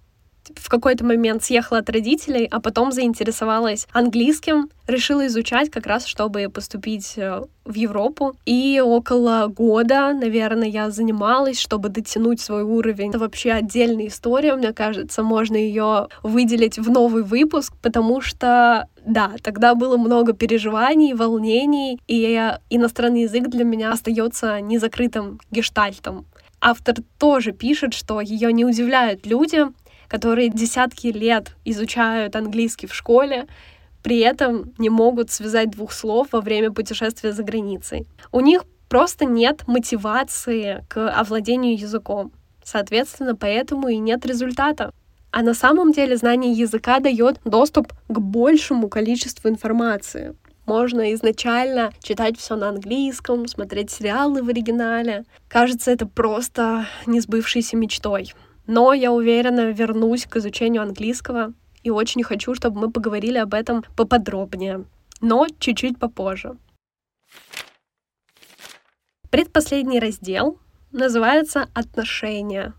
в 0.55 0.69
какой-то 0.69 1.05
момент 1.05 1.45
съехала 1.45 1.81
от 1.81 1.91
родителей, 1.91 2.49
а 2.51 2.61
потом 2.61 2.93
заинтересовалась 2.93 3.87
английским, 3.93 4.71
решила 4.87 5.27
изучать 5.27 5.71
как 5.71 5.87
раз, 5.87 6.07
чтобы 6.07 6.49
поступить 6.49 7.15
э, 7.17 7.43
в 7.65 7.75
Европу. 7.75 8.37
И 8.45 8.81
около 8.85 9.47
года, 9.49 10.13
наверное, 10.13 10.69
я 10.69 10.91
занималась, 10.91 11.59
чтобы 11.59 11.89
дотянуть 11.89 12.41
свой 12.41 12.63
уровень. 12.63 13.11
Это 13.11 13.19
вообще 13.19 13.53
отдельная 13.53 14.07
история, 14.07 14.55
мне 14.55 14.73
кажется, 14.73 15.23
можно 15.23 15.57
ее 15.57 16.09
выделить 16.23 16.79
в 16.79 16.91
новый 16.91 17.23
выпуск, 17.23 17.75
потому 17.83 18.21
что 18.21 18.89
да, 19.05 19.33
тогда 19.43 19.75
было 19.75 19.97
много 19.97 20.33
переживаний, 20.33 21.15
волнений, 21.15 22.01
и 22.09 22.53
иностранный 22.71 23.23
язык 23.23 23.49
для 23.49 23.65
меня 23.65 23.93
остается 23.93 24.61
незакрытым 24.61 25.41
гештальтом. 25.51 26.27
Автор 26.61 26.97
тоже 27.19 27.53
пишет, 27.53 27.95
что 27.95 28.21
ее 28.21 28.53
не 28.53 28.65
удивляют 28.65 29.27
люди, 29.27 29.67
которые 30.09 30.49
десятки 30.49 31.09
лет 31.09 31.57
изучают 31.65 32.37
английский 32.37 32.87
в 32.87 32.95
школе, 32.95 33.47
при 34.03 34.21
этом 34.21 34.73
не 34.79 34.89
могут 34.89 35.31
связать 35.31 35.71
двух 35.71 35.93
слов 35.93 36.29
во 36.33 36.41
время 36.41 36.71
путешествия 36.71 37.33
за 37.33 37.43
границей. 37.43 38.07
У 38.31 38.41
них 38.41 38.65
просто 38.89 39.25
нет 39.25 39.67
мотивации 39.67 40.85
к 40.89 41.11
овладению 41.11 41.77
языком. 41.77 42.33
Соответственно, 42.63 43.35
поэтому 43.35 43.89
и 43.89 43.97
нет 43.97 44.25
результата. 44.27 44.93
А 45.33 45.43
на 45.43 45.55
самом 45.55 45.93
деле 45.93 46.17
знание 46.17 46.53
языка 46.53 47.01
дает 47.01 47.41
доступ 47.45 47.93
к 48.09 48.19
большему 48.19 48.89
количеству 48.89 49.49
информации. 49.49 50.35
Можно 50.67 51.15
изначально 51.15 51.93
читать 52.03 52.39
все 52.39 52.57
на 52.57 52.71
английском, 52.71 53.47
смотреть 53.47 53.91
сериалы 53.91 54.43
в 54.43 54.49
оригинале. 54.49 55.25
Кажется, 55.49 55.93
это 55.93 56.07
просто 56.07 56.87
несбывшейся 57.07 57.77
мечтой. 57.77 58.33
Но 58.67 58.93
я 58.93 59.13
уверена, 59.13 59.71
вернусь 59.71 60.27
к 60.27 60.37
изучению 60.37 60.83
английского 60.83 61.53
и 61.83 61.91
очень 61.91 62.23
хочу, 62.23 62.55
чтобы 62.55 62.81
мы 62.81 62.91
поговорили 62.91 63.39
об 63.39 63.55
этом 63.55 63.85
поподробнее, 63.97 64.85
но 65.21 65.47
чуть-чуть 65.59 65.99
попозже. 65.99 66.57
Предпоследний 69.31 69.99
раздел 69.99 70.59
называется 70.93 71.69
«Отношения». 71.75 72.73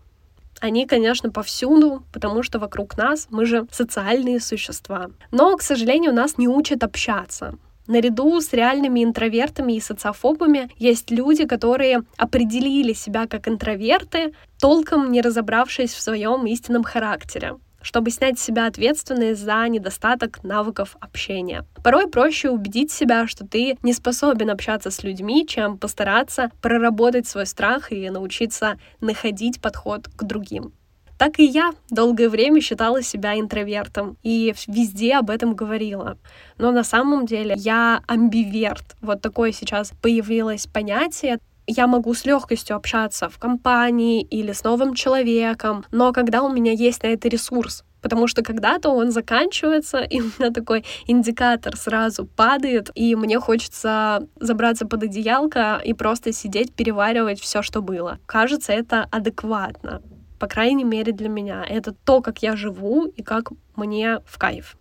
Они, 0.60 0.86
конечно, 0.86 1.30
повсюду, 1.30 2.02
потому 2.12 2.42
что 2.42 2.58
вокруг 2.58 2.96
нас 2.96 3.28
мы 3.30 3.46
же 3.46 3.66
социальные 3.70 4.40
существа. 4.40 5.10
Но, 5.30 5.56
к 5.56 5.62
сожалению, 5.62 6.12
нас 6.12 6.36
не 6.36 6.48
учат 6.48 6.82
общаться. 6.82 7.56
Наряду 7.88 8.40
с 8.40 8.52
реальными 8.52 9.02
интровертами 9.02 9.72
и 9.72 9.80
социофобами 9.80 10.70
есть 10.76 11.10
люди, 11.10 11.46
которые 11.46 12.02
определили 12.18 12.92
себя 12.92 13.26
как 13.26 13.48
интроверты, 13.48 14.34
толком 14.60 15.10
не 15.10 15.22
разобравшись 15.22 15.94
в 15.94 16.00
своем 16.00 16.46
истинном 16.46 16.84
характере 16.84 17.56
чтобы 17.80 18.10
снять 18.10 18.38
с 18.38 18.42
себя 18.42 18.66
ответственность 18.66 19.40
за 19.40 19.66
недостаток 19.68 20.42
навыков 20.42 20.96
общения. 21.00 21.64
Порой 21.82 22.08
проще 22.08 22.50
убедить 22.50 22.90
себя, 22.90 23.26
что 23.26 23.46
ты 23.46 23.78
не 23.82 23.92
способен 23.92 24.50
общаться 24.50 24.90
с 24.90 25.02
людьми, 25.02 25.46
чем 25.46 25.78
постараться 25.78 26.50
проработать 26.60 27.26
свой 27.26 27.46
страх 27.46 27.92
и 27.92 28.10
научиться 28.10 28.78
находить 29.00 29.60
подход 29.62 30.08
к 30.08 30.24
другим. 30.24 30.72
Так 31.18 31.40
и 31.40 31.44
я 31.44 31.72
долгое 31.90 32.28
время 32.28 32.60
считала 32.60 33.02
себя 33.02 33.38
интровертом 33.38 34.16
и 34.22 34.54
везде 34.68 35.16
об 35.16 35.30
этом 35.30 35.54
говорила. 35.56 36.16
Но 36.58 36.70
на 36.70 36.84
самом 36.84 37.26
деле 37.26 37.56
я 37.58 38.00
амбиверт. 38.06 38.96
Вот 39.00 39.20
такое 39.20 39.50
сейчас 39.50 39.92
появилось 40.00 40.68
понятие. 40.68 41.40
Я 41.66 41.88
могу 41.88 42.14
с 42.14 42.24
легкостью 42.24 42.76
общаться 42.76 43.28
в 43.28 43.36
компании 43.38 44.22
или 44.22 44.52
с 44.52 44.62
новым 44.62 44.94
человеком, 44.94 45.84
но 45.90 46.12
когда 46.12 46.42
у 46.42 46.52
меня 46.52 46.72
есть 46.72 47.02
на 47.02 47.08
это 47.08 47.28
ресурс, 47.28 47.84
потому 48.00 48.28
что 48.28 48.42
когда-то 48.42 48.88
он 48.88 49.10
заканчивается, 49.10 49.98
и 49.98 50.20
у 50.22 50.26
меня 50.38 50.50
такой 50.50 50.84
индикатор 51.08 51.76
сразу 51.76 52.26
падает, 52.26 52.90
и 52.94 53.16
мне 53.16 53.40
хочется 53.40 54.26
забраться 54.38 54.86
под 54.86 55.02
одеялко 55.02 55.82
и 55.84 55.94
просто 55.94 56.32
сидеть, 56.32 56.72
переваривать 56.72 57.40
все, 57.40 57.60
что 57.60 57.82
было. 57.82 58.18
Кажется, 58.26 58.72
это 58.72 59.06
адекватно 59.10 60.00
по 60.38 60.46
крайней 60.46 60.84
мере 60.84 61.12
для 61.12 61.28
меня. 61.28 61.64
Это 61.68 61.92
то, 61.92 62.20
как 62.20 62.42
я 62.42 62.56
живу 62.56 63.06
и 63.06 63.22
как 63.22 63.50
мне 63.76 64.20
в 64.26 64.38
кайф. 64.38 64.76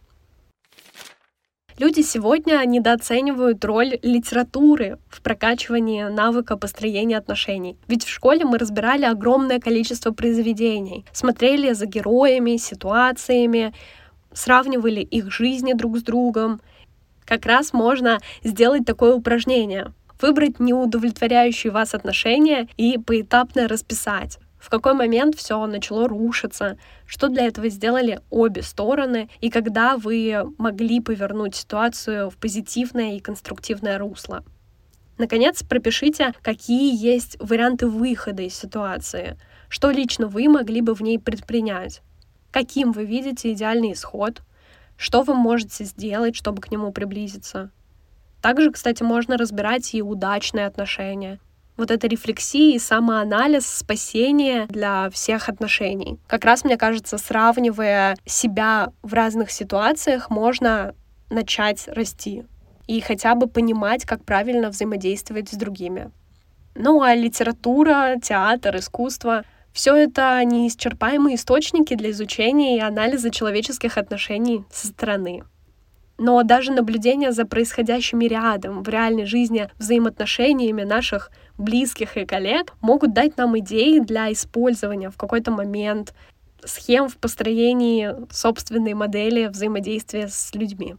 Люди 1.79 2.01
сегодня 2.01 2.59
недооценивают 2.65 3.63
роль 3.63 3.99
литературы 4.01 4.97
в 5.09 5.21
прокачивании 5.21 6.05
навыка 6.05 6.57
построения 6.57 7.17
отношений. 7.17 7.77
Ведь 7.87 8.03
в 8.03 8.09
школе 8.09 8.45
мы 8.45 8.57
разбирали 8.57 9.05
огромное 9.05 9.59
количество 9.59 10.09
произведений, 10.11 11.05
смотрели 11.11 11.73
за 11.73 11.85
героями, 11.85 12.57
ситуациями, 12.57 13.75
сравнивали 14.33 15.01
их 15.01 15.31
жизни 15.31 15.73
друг 15.73 15.99
с 15.99 16.01
другом. 16.01 16.61
Как 17.25 17.45
раз 17.45 17.73
можно 17.73 18.17
сделать 18.43 18.83
такое 18.83 19.13
упражнение. 19.13 19.93
Выбрать 20.19 20.59
неудовлетворяющие 20.59 21.71
вас 21.71 21.93
отношения 21.93 22.67
и 22.77 22.97
поэтапно 22.97 23.67
расписать 23.67 24.39
в 24.67 24.69
какой 24.69 24.95
момент 24.95 25.37
все 25.37 25.65
начало 25.65 26.09
рушиться, 26.09 26.77
что 27.05 27.29
для 27.29 27.47
этого 27.47 27.69
сделали 27.69 28.19
обе 28.29 28.61
стороны, 28.61 29.29
и 29.39 29.49
когда 29.49 29.95
вы 29.95 30.43
могли 30.57 30.99
повернуть 30.99 31.55
ситуацию 31.55 32.29
в 32.29 32.35
позитивное 32.35 33.15
и 33.15 33.21
конструктивное 33.21 33.97
русло. 33.97 34.43
Наконец, 35.17 35.63
пропишите, 35.63 36.33
какие 36.41 37.01
есть 37.01 37.37
варианты 37.39 37.87
выхода 37.87 38.43
из 38.43 38.55
ситуации, 38.55 39.37
что 39.69 39.89
лично 39.89 40.27
вы 40.27 40.49
могли 40.49 40.81
бы 40.81 40.93
в 40.95 41.01
ней 41.01 41.17
предпринять, 41.17 42.01
каким 42.51 42.91
вы 42.91 43.05
видите 43.05 43.53
идеальный 43.53 43.93
исход, 43.93 44.41
что 44.97 45.21
вы 45.21 45.33
можете 45.33 45.85
сделать, 45.85 46.35
чтобы 46.35 46.61
к 46.61 46.69
нему 46.71 46.91
приблизиться. 46.91 47.71
Также, 48.41 48.69
кстати, 48.69 49.01
можно 49.01 49.37
разбирать 49.37 49.95
и 49.95 50.01
удачные 50.01 50.65
отношения. 50.65 51.39
Вот 51.77 51.91
эта 51.91 52.07
рефлексия 52.07 52.75
и 52.75 52.79
самоанализ, 52.79 53.65
спасение 53.65 54.65
для 54.67 55.09
всех 55.11 55.47
отношений. 55.47 56.19
Как 56.27 56.43
раз, 56.43 56.63
мне 56.63 56.77
кажется, 56.77 57.17
сравнивая 57.17 58.17
себя 58.25 58.91
в 59.03 59.13
разных 59.13 59.51
ситуациях, 59.51 60.29
можно 60.29 60.95
начать 61.29 61.87
расти 61.87 62.43
и 62.87 63.01
хотя 63.01 63.35
бы 63.35 63.47
понимать, 63.47 64.05
как 64.05 64.23
правильно 64.23 64.69
взаимодействовать 64.69 65.49
с 65.49 65.57
другими. 65.57 66.11
Ну 66.73 67.01
а 67.01 67.13
литература, 67.15 68.15
театр, 68.21 68.77
искусство— 68.77 69.43
все 69.73 69.95
это 69.95 70.41
неисчерпаемые 70.43 71.35
источники 71.35 71.93
для 71.93 72.09
изучения 72.09 72.77
и 72.77 72.81
анализа 72.81 73.29
человеческих 73.29 73.97
отношений 73.97 74.63
со 74.71 74.87
стороны. 74.87 75.43
Но 76.17 76.41
даже 76.43 76.71
наблюдение 76.71 77.31
за 77.31 77.45
происходящими 77.45 78.25
рядом 78.25 78.81
в 78.81 78.89
реальной 78.89 79.25
жизни 79.25 79.69
взаимоотношениями 79.77 80.83
наших 80.83 81.31
близких 81.57 82.17
и 82.17 82.25
коллег 82.25 82.73
могут 82.81 83.13
дать 83.13 83.37
нам 83.37 83.57
идеи 83.59 83.99
для 83.99 84.31
использования 84.31 85.09
в 85.09 85.17
какой-то 85.17 85.51
момент 85.51 86.13
схем 86.63 87.07
в 87.07 87.17
построении 87.17 88.15
собственной 88.31 88.93
модели 88.93 89.47
взаимодействия 89.47 90.27
с 90.27 90.53
людьми. 90.53 90.95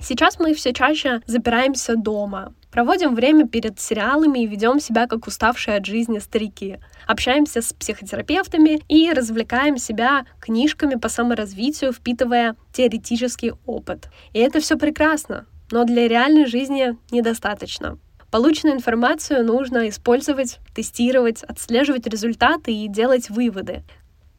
Сейчас 0.00 0.40
мы 0.40 0.52
все 0.52 0.72
чаще 0.72 1.20
запираемся 1.26 1.94
дома, 1.94 2.54
проводим 2.72 3.14
время 3.14 3.46
перед 3.46 3.78
сериалами 3.78 4.40
и 4.40 4.46
ведем 4.48 4.80
себя 4.80 5.06
как 5.06 5.28
уставшие 5.28 5.76
от 5.76 5.86
жизни 5.86 6.18
старики. 6.18 6.80
Общаемся 7.06 7.62
с 7.62 7.72
психотерапевтами 7.72 8.80
и 8.88 9.12
развлекаем 9.12 9.76
себя 9.76 10.24
книжками 10.40 10.94
по 10.96 11.08
саморазвитию, 11.08 11.92
впитывая 11.92 12.56
теоретический 12.72 13.52
опыт. 13.66 14.08
И 14.32 14.38
это 14.38 14.60
все 14.60 14.76
прекрасно, 14.76 15.46
но 15.70 15.84
для 15.84 16.08
реальной 16.08 16.46
жизни 16.46 16.96
недостаточно. 17.10 17.98
Полученную 18.30 18.76
информацию 18.76 19.44
нужно 19.44 19.88
использовать, 19.90 20.58
тестировать, 20.74 21.42
отслеживать 21.42 22.06
результаты 22.06 22.72
и 22.72 22.88
делать 22.88 23.28
выводы. 23.28 23.82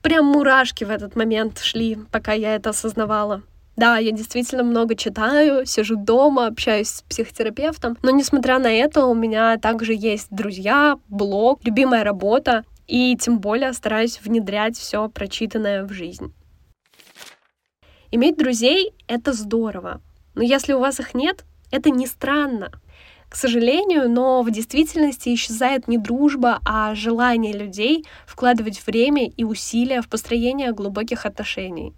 Прям 0.02 0.26
мурашки 0.26 0.84
в 0.84 0.90
этот 0.90 1.16
момент 1.16 1.60
шли, 1.60 1.98
пока 2.12 2.34
я 2.34 2.56
это 2.56 2.72
осознавала. 2.72 3.44
Да, 3.76 3.98
я 3.98 4.12
действительно 4.12 4.64
много 4.64 4.96
читаю, 4.96 5.66
сижу 5.66 5.96
дома, 5.96 6.46
общаюсь 6.48 6.90
с 6.90 7.02
психотерапевтом, 7.04 7.98
но 8.04 8.12
несмотря 8.12 8.60
на 8.60 8.72
это 8.72 9.06
у 9.06 9.16
меня 9.16 9.58
также 9.58 9.94
есть 9.94 10.28
друзья, 10.30 11.00
блог, 11.08 11.66
любимая 11.66 12.04
работа, 12.04 12.66
и 12.88 13.18
тем 13.20 13.40
более 13.40 13.74
стараюсь 13.74 14.22
внедрять 14.22 14.78
все 14.78 15.10
прочитанное 15.10 15.86
в 15.86 15.92
жизнь. 15.92 16.34
Иметь 18.12 18.38
друзей— 18.38 18.94
это 19.08 19.34
здорово, 19.34 20.02
но 20.36 20.44
если 20.44 20.74
у 20.74 20.80
вас 20.80 21.00
их 21.00 21.16
нет, 21.16 21.44
это 21.72 21.90
не 21.90 22.06
странно. 22.06 22.72
К 23.28 23.36
сожалению, 23.36 24.08
но 24.08 24.44
в 24.44 24.52
действительности 24.52 25.34
исчезает 25.34 25.88
не 25.88 25.98
дружба, 25.98 26.60
а 26.64 26.94
желание 26.94 27.54
людей 27.54 28.06
вкладывать 28.28 28.86
время 28.86 29.28
и 29.28 29.44
усилия 29.44 30.04
в 30.04 30.10
построение 30.10 30.72
глубоких 30.72 31.26
отношений. 31.26 31.94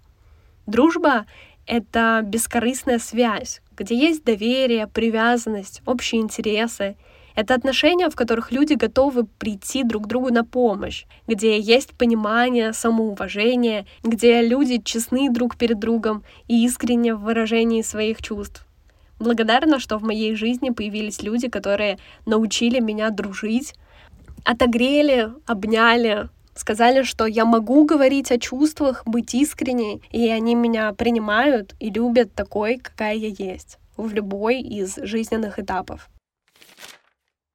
Дружба 0.66 1.26
это 1.66 2.22
бескорыстная 2.24 2.98
связь, 2.98 3.60
где 3.76 3.96
есть 3.96 4.24
доверие, 4.24 4.86
привязанность, 4.86 5.82
общие 5.84 6.20
интересы. 6.20 6.96
Это 7.34 7.54
отношения, 7.54 8.08
в 8.08 8.16
которых 8.16 8.50
люди 8.50 8.74
готовы 8.74 9.24
прийти 9.24 9.82
друг 9.82 10.06
другу 10.06 10.32
на 10.32 10.42
помощь, 10.44 11.04
где 11.26 11.58
есть 11.60 11.92
понимание, 11.92 12.72
самоуважение, 12.72 13.86
где 14.02 14.40
люди 14.40 14.80
честны 14.82 15.28
друг 15.30 15.56
перед 15.56 15.78
другом 15.78 16.24
и 16.48 16.64
искренне 16.64 17.14
в 17.14 17.20
выражении 17.20 17.82
своих 17.82 18.22
чувств. 18.22 18.66
Благодарна, 19.18 19.80
что 19.80 19.98
в 19.98 20.02
моей 20.02 20.34
жизни 20.34 20.70
появились 20.70 21.22
люди, 21.22 21.48
которые 21.48 21.98
научили 22.24 22.80
меня 22.80 23.10
дружить, 23.10 23.74
отогрели, 24.44 25.30
обняли, 25.46 26.28
сказали, 26.58 27.02
что 27.02 27.26
я 27.26 27.44
могу 27.44 27.84
говорить 27.84 28.30
о 28.32 28.38
чувствах, 28.38 29.02
быть 29.06 29.34
искренней, 29.34 30.02
и 30.10 30.28
они 30.28 30.54
меня 30.54 30.92
принимают 30.92 31.74
и 31.80 31.90
любят 31.90 32.34
такой, 32.34 32.78
какая 32.78 33.14
я 33.14 33.28
есть, 33.28 33.78
в 33.96 34.12
любой 34.12 34.60
из 34.60 34.96
жизненных 34.96 35.58
этапов. 35.58 36.08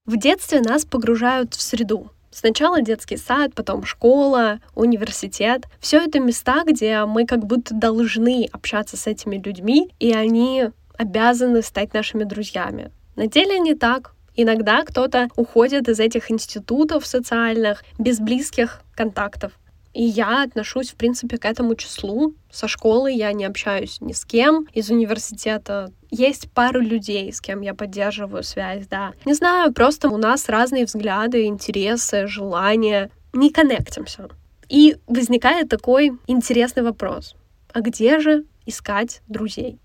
В 0.05 0.17
детстве 0.17 0.61
нас 0.61 0.85
погружают 0.85 1.53
в 1.53 1.61
среду. 1.61 2.11
Сначала 2.31 2.81
детский 2.81 3.17
сад, 3.17 3.53
потом 3.53 3.83
школа, 3.83 4.61
университет. 4.73 5.65
Все 5.79 5.97
это 5.99 6.19
места, 6.19 6.63
где 6.65 7.05
мы 7.05 7.25
как 7.25 7.45
будто 7.45 7.73
должны 7.73 8.47
общаться 8.51 8.95
с 8.95 9.05
этими 9.05 9.37
людьми, 9.37 9.89
и 9.99 10.13
они 10.13 10.69
обязаны 10.97 11.61
стать 11.61 11.93
нашими 11.93 12.23
друзьями. 12.23 12.91
На 13.15 13.27
деле 13.27 13.59
не 13.59 13.75
так. 13.75 14.15
Иногда 14.35 14.83
кто-то 14.83 15.29
уходит 15.35 15.89
из 15.89 15.99
этих 15.99 16.31
институтов 16.31 17.05
социальных 17.05 17.83
без 17.97 18.19
близких 18.19 18.81
контактов. 18.95 19.53
И 19.93 20.03
я 20.03 20.43
отношусь, 20.43 20.91
в 20.91 20.95
принципе, 20.95 21.37
к 21.37 21.45
этому 21.45 21.75
числу. 21.75 22.33
Со 22.49 22.67
школы 22.67 23.11
я 23.11 23.33
не 23.33 23.43
общаюсь 23.43 23.99
ни 23.99 24.13
с 24.13 24.23
кем. 24.23 24.67
Из 24.73 24.89
университета 24.89 25.91
есть 26.09 26.49
пару 26.51 26.79
людей, 26.79 27.31
с 27.33 27.41
кем 27.41 27.61
я 27.61 27.73
поддерживаю 27.73 28.43
связь, 28.43 28.87
да. 28.87 29.11
Не 29.25 29.33
знаю, 29.33 29.73
просто 29.73 30.09
у 30.09 30.17
нас 30.17 30.47
разные 30.47 30.85
взгляды, 30.85 31.45
интересы, 31.45 32.27
желания. 32.27 33.09
Не 33.33 33.49
коннектимся. 33.49 34.29
И 34.69 34.95
возникает 35.07 35.67
такой 35.67 36.13
интересный 36.27 36.83
вопрос. 36.83 37.35
А 37.73 37.81
где 37.81 38.19
же 38.19 38.45
искать 38.65 39.21
друзей? 39.27 39.77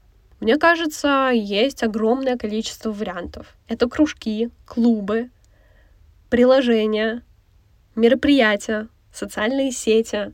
Мне 0.46 0.58
кажется, 0.58 1.32
есть 1.34 1.82
огромное 1.82 2.36
количество 2.36 2.92
вариантов. 2.92 3.56
Это 3.66 3.88
кружки, 3.88 4.50
клубы, 4.64 5.30
приложения, 6.30 7.24
мероприятия, 7.96 8.86
социальные 9.12 9.72
сети. 9.72 10.32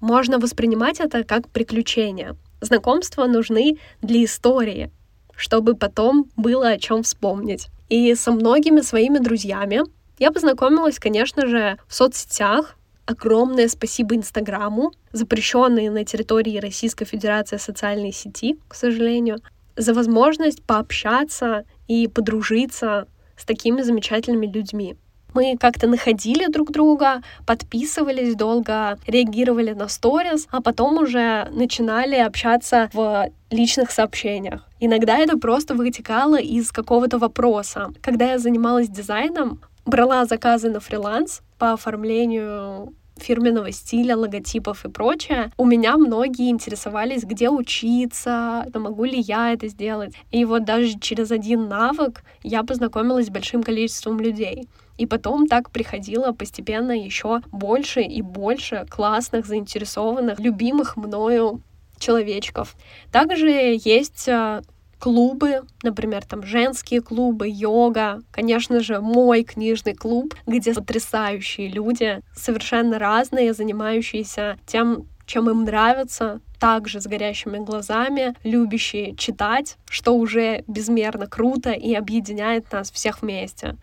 Можно 0.00 0.38
воспринимать 0.38 1.00
это 1.00 1.22
как 1.22 1.50
приключения. 1.50 2.34
Знакомства 2.62 3.26
нужны 3.26 3.76
для 4.00 4.24
истории, 4.24 4.90
чтобы 5.36 5.74
потом 5.74 6.30
было 6.36 6.68
о 6.68 6.78
чем 6.78 7.02
вспомнить. 7.02 7.68
И 7.90 8.14
со 8.14 8.32
многими 8.32 8.80
своими 8.80 9.18
друзьями 9.18 9.82
я 10.18 10.30
познакомилась, 10.30 10.98
конечно 10.98 11.46
же, 11.46 11.76
в 11.86 11.94
соцсетях, 11.94 12.74
огромное 13.10 13.68
спасибо 13.68 14.14
Инстаграму, 14.14 14.92
запрещенной 15.12 15.88
на 15.88 16.04
территории 16.04 16.58
Российской 16.58 17.04
Федерации 17.04 17.58
социальной 17.58 18.12
сети, 18.12 18.58
к 18.68 18.74
сожалению, 18.74 19.38
за 19.76 19.94
возможность 19.94 20.62
пообщаться 20.62 21.64
и 21.88 22.08
подружиться 22.08 23.06
с 23.36 23.44
такими 23.44 23.82
замечательными 23.82 24.46
людьми. 24.46 24.96
Мы 25.34 25.56
как-то 25.58 25.86
находили 25.86 26.46
друг 26.50 26.72
друга, 26.72 27.22
подписывались 27.46 28.34
долго, 28.34 28.98
реагировали 29.06 29.72
на 29.72 29.88
сторис, 29.88 30.48
а 30.50 30.60
потом 30.60 30.98
уже 30.98 31.48
начинали 31.52 32.16
общаться 32.16 32.90
в 32.92 33.30
личных 33.50 33.90
сообщениях. 33.92 34.68
Иногда 34.80 35.18
это 35.18 35.38
просто 35.38 35.74
вытекало 35.74 36.40
из 36.40 36.72
какого-то 36.72 37.18
вопроса. 37.18 37.90
Когда 38.02 38.32
я 38.32 38.38
занималась 38.38 38.88
дизайном, 38.88 39.60
брала 39.86 40.24
заказы 40.24 40.70
на 40.70 40.80
фриланс 40.80 41.42
по 41.58 41.72
оформлению 41.72 42.92
фирменного 43.22 43.72
стиля, 43.72 44.16
логотипов 44.16 44.84
и 44.84 44.88
прочее, 44.88 45.52
у 45.56 45.64
меня 45.64 45.96
многие 45.96 46.50
интересовались, 46.50 47.24
где 47.24 47.48
учиться, 47.48 48.66
могу 48.74 49.04
ли 49.04 49.20
я 49.20 49.52
это 49.52 49.68
сделать. 49.68 50.14
И 50.30 50.44
вот 50.44 50.64
даже 50.64 50.98
через 50.98 51.30
один 51.30 51.68
навык 51.68 52.22
я 52.42 52.62
познакомилась 52.62 53.26
с 53.26 53.30
большим 53.30 53.62
количеством 53.62 54.20
людей. 54.20 54.68
И 54.98 55.06
потом 55.06 55.46
так 55.46 55.70
приходило 55.70 56.32
постепенно 56.32 56.92
еще 56.92 57.40
больше 57.52 58.02
и 58.02 58.20
больше 58.20 58.86
классных, 58.90 59.46
заинтересованных, 59.46 60.38
любимых 60.38 60.96
мною 60.96 61.62
человечков. 61.98 62.74
Также 63.12 63.78
есть 63.82 64.28
а, 64.28 64.62
клубы, 65.00 65.62
например, 65.82 66.24
там 66.24 66.44
женские 66.44 67.00
клубы, 67.00 67.48
йога, 67.48 68.20
конечно 68.30 68.80
же, 68.80 69.00
мой 69.00 69.42
книжный 69.42 69.94
клуб, 69.94 70.34
где 70.46 70.74
потрясающие 70.74 71.68
люди, 71.68 72.20
совершенно 72.36 72.98
разные, 72.98 73.54
занимающиеся 73.54 74.58
тем, 74.66 75.06
чем 75.26 75.48
им 75.48 75.64
нравится, 75.64 76.40
также 76.60 77.00
с 77.00 77.06
горящими 77.06 77.58
глазами, 77.58 78.34
любящие 78.44 79.16
читать, 79.16 79.78
что 79.88 80.14
уже 80.14 80.62
безмерно 80.68 81.26
круто 81.26 81.70
и 81.70 81.94
объединяет 81.94 82.70
нас 82.70 82.90
всех 82.90 83.22
вместе. 83.22 83.76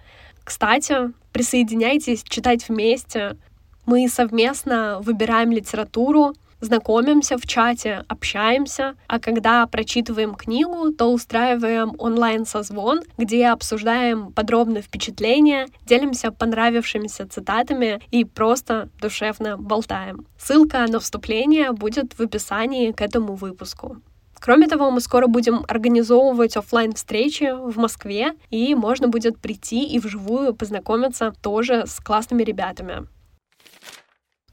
Кстати, 0.43 1.11
присоединяйтесь 1.33 2.23
читать 2.23 2.69
вместе. 2.69 3.37
Мы 3.85 4.07
совместно 4.07 4.99
выбираем 5.01 5.51
литературу, 5.51 6.35
знакомимся 6.61 7.37
в 7.37 7.45
чате, 7.45 8.03
общаемся, 8.07 8.95
а 9.07 9.19
когда 9.19 9.65
прочитываем 9.67 10.35
книгу, 10.35 10.91
то 10.91 11.11
устраиваем 11.11 11.93
онлайн-созвон, 11.97 13.01
где 13.17 13.47
обсуждаем 13.47 14.31
подробно 14.33 14.81
впечатления, 14.81 15.67
делимся 15.85 16.31
понравившимися 16.31 17.27
цитатами 17.27 18.01
и 18.11 18.25
просто 18.25 18.89
душевно 19.01 19.57
болтаем. 19.57 20.25
Ссылка 20.37 20.85
на 20.87 20.99
вступление 20.99 21.71
будет 21.71 22.17
в 22.17 22.21
описании 22.21 22.91
к 22.91 23.01
этому 23.01 23.35
выпуску. 23.35 23.97
Кроме 24.39 24.67
того, 24.67 24.91
мы 24.91 25.01
скоро 25.01 25.27
будем 25.27 25.65
организовывать 25.67 26.57
офлайн 26.57 26.93
встречи 26.93 27.51
в 27.53 27.77
Москве, 27.77 28.33
и 28.49 28.75
можно 28.75 29.07
будет 29.07 29.39
прийти 29.39 29.83
и 29.85 29.99
вживую 29.99 30.53
познакомиться 30.53 31.33
тоже 31.41 31.85
с 31.87 31.99
классными 31.99 32.43
ребятами. 32.43 33.07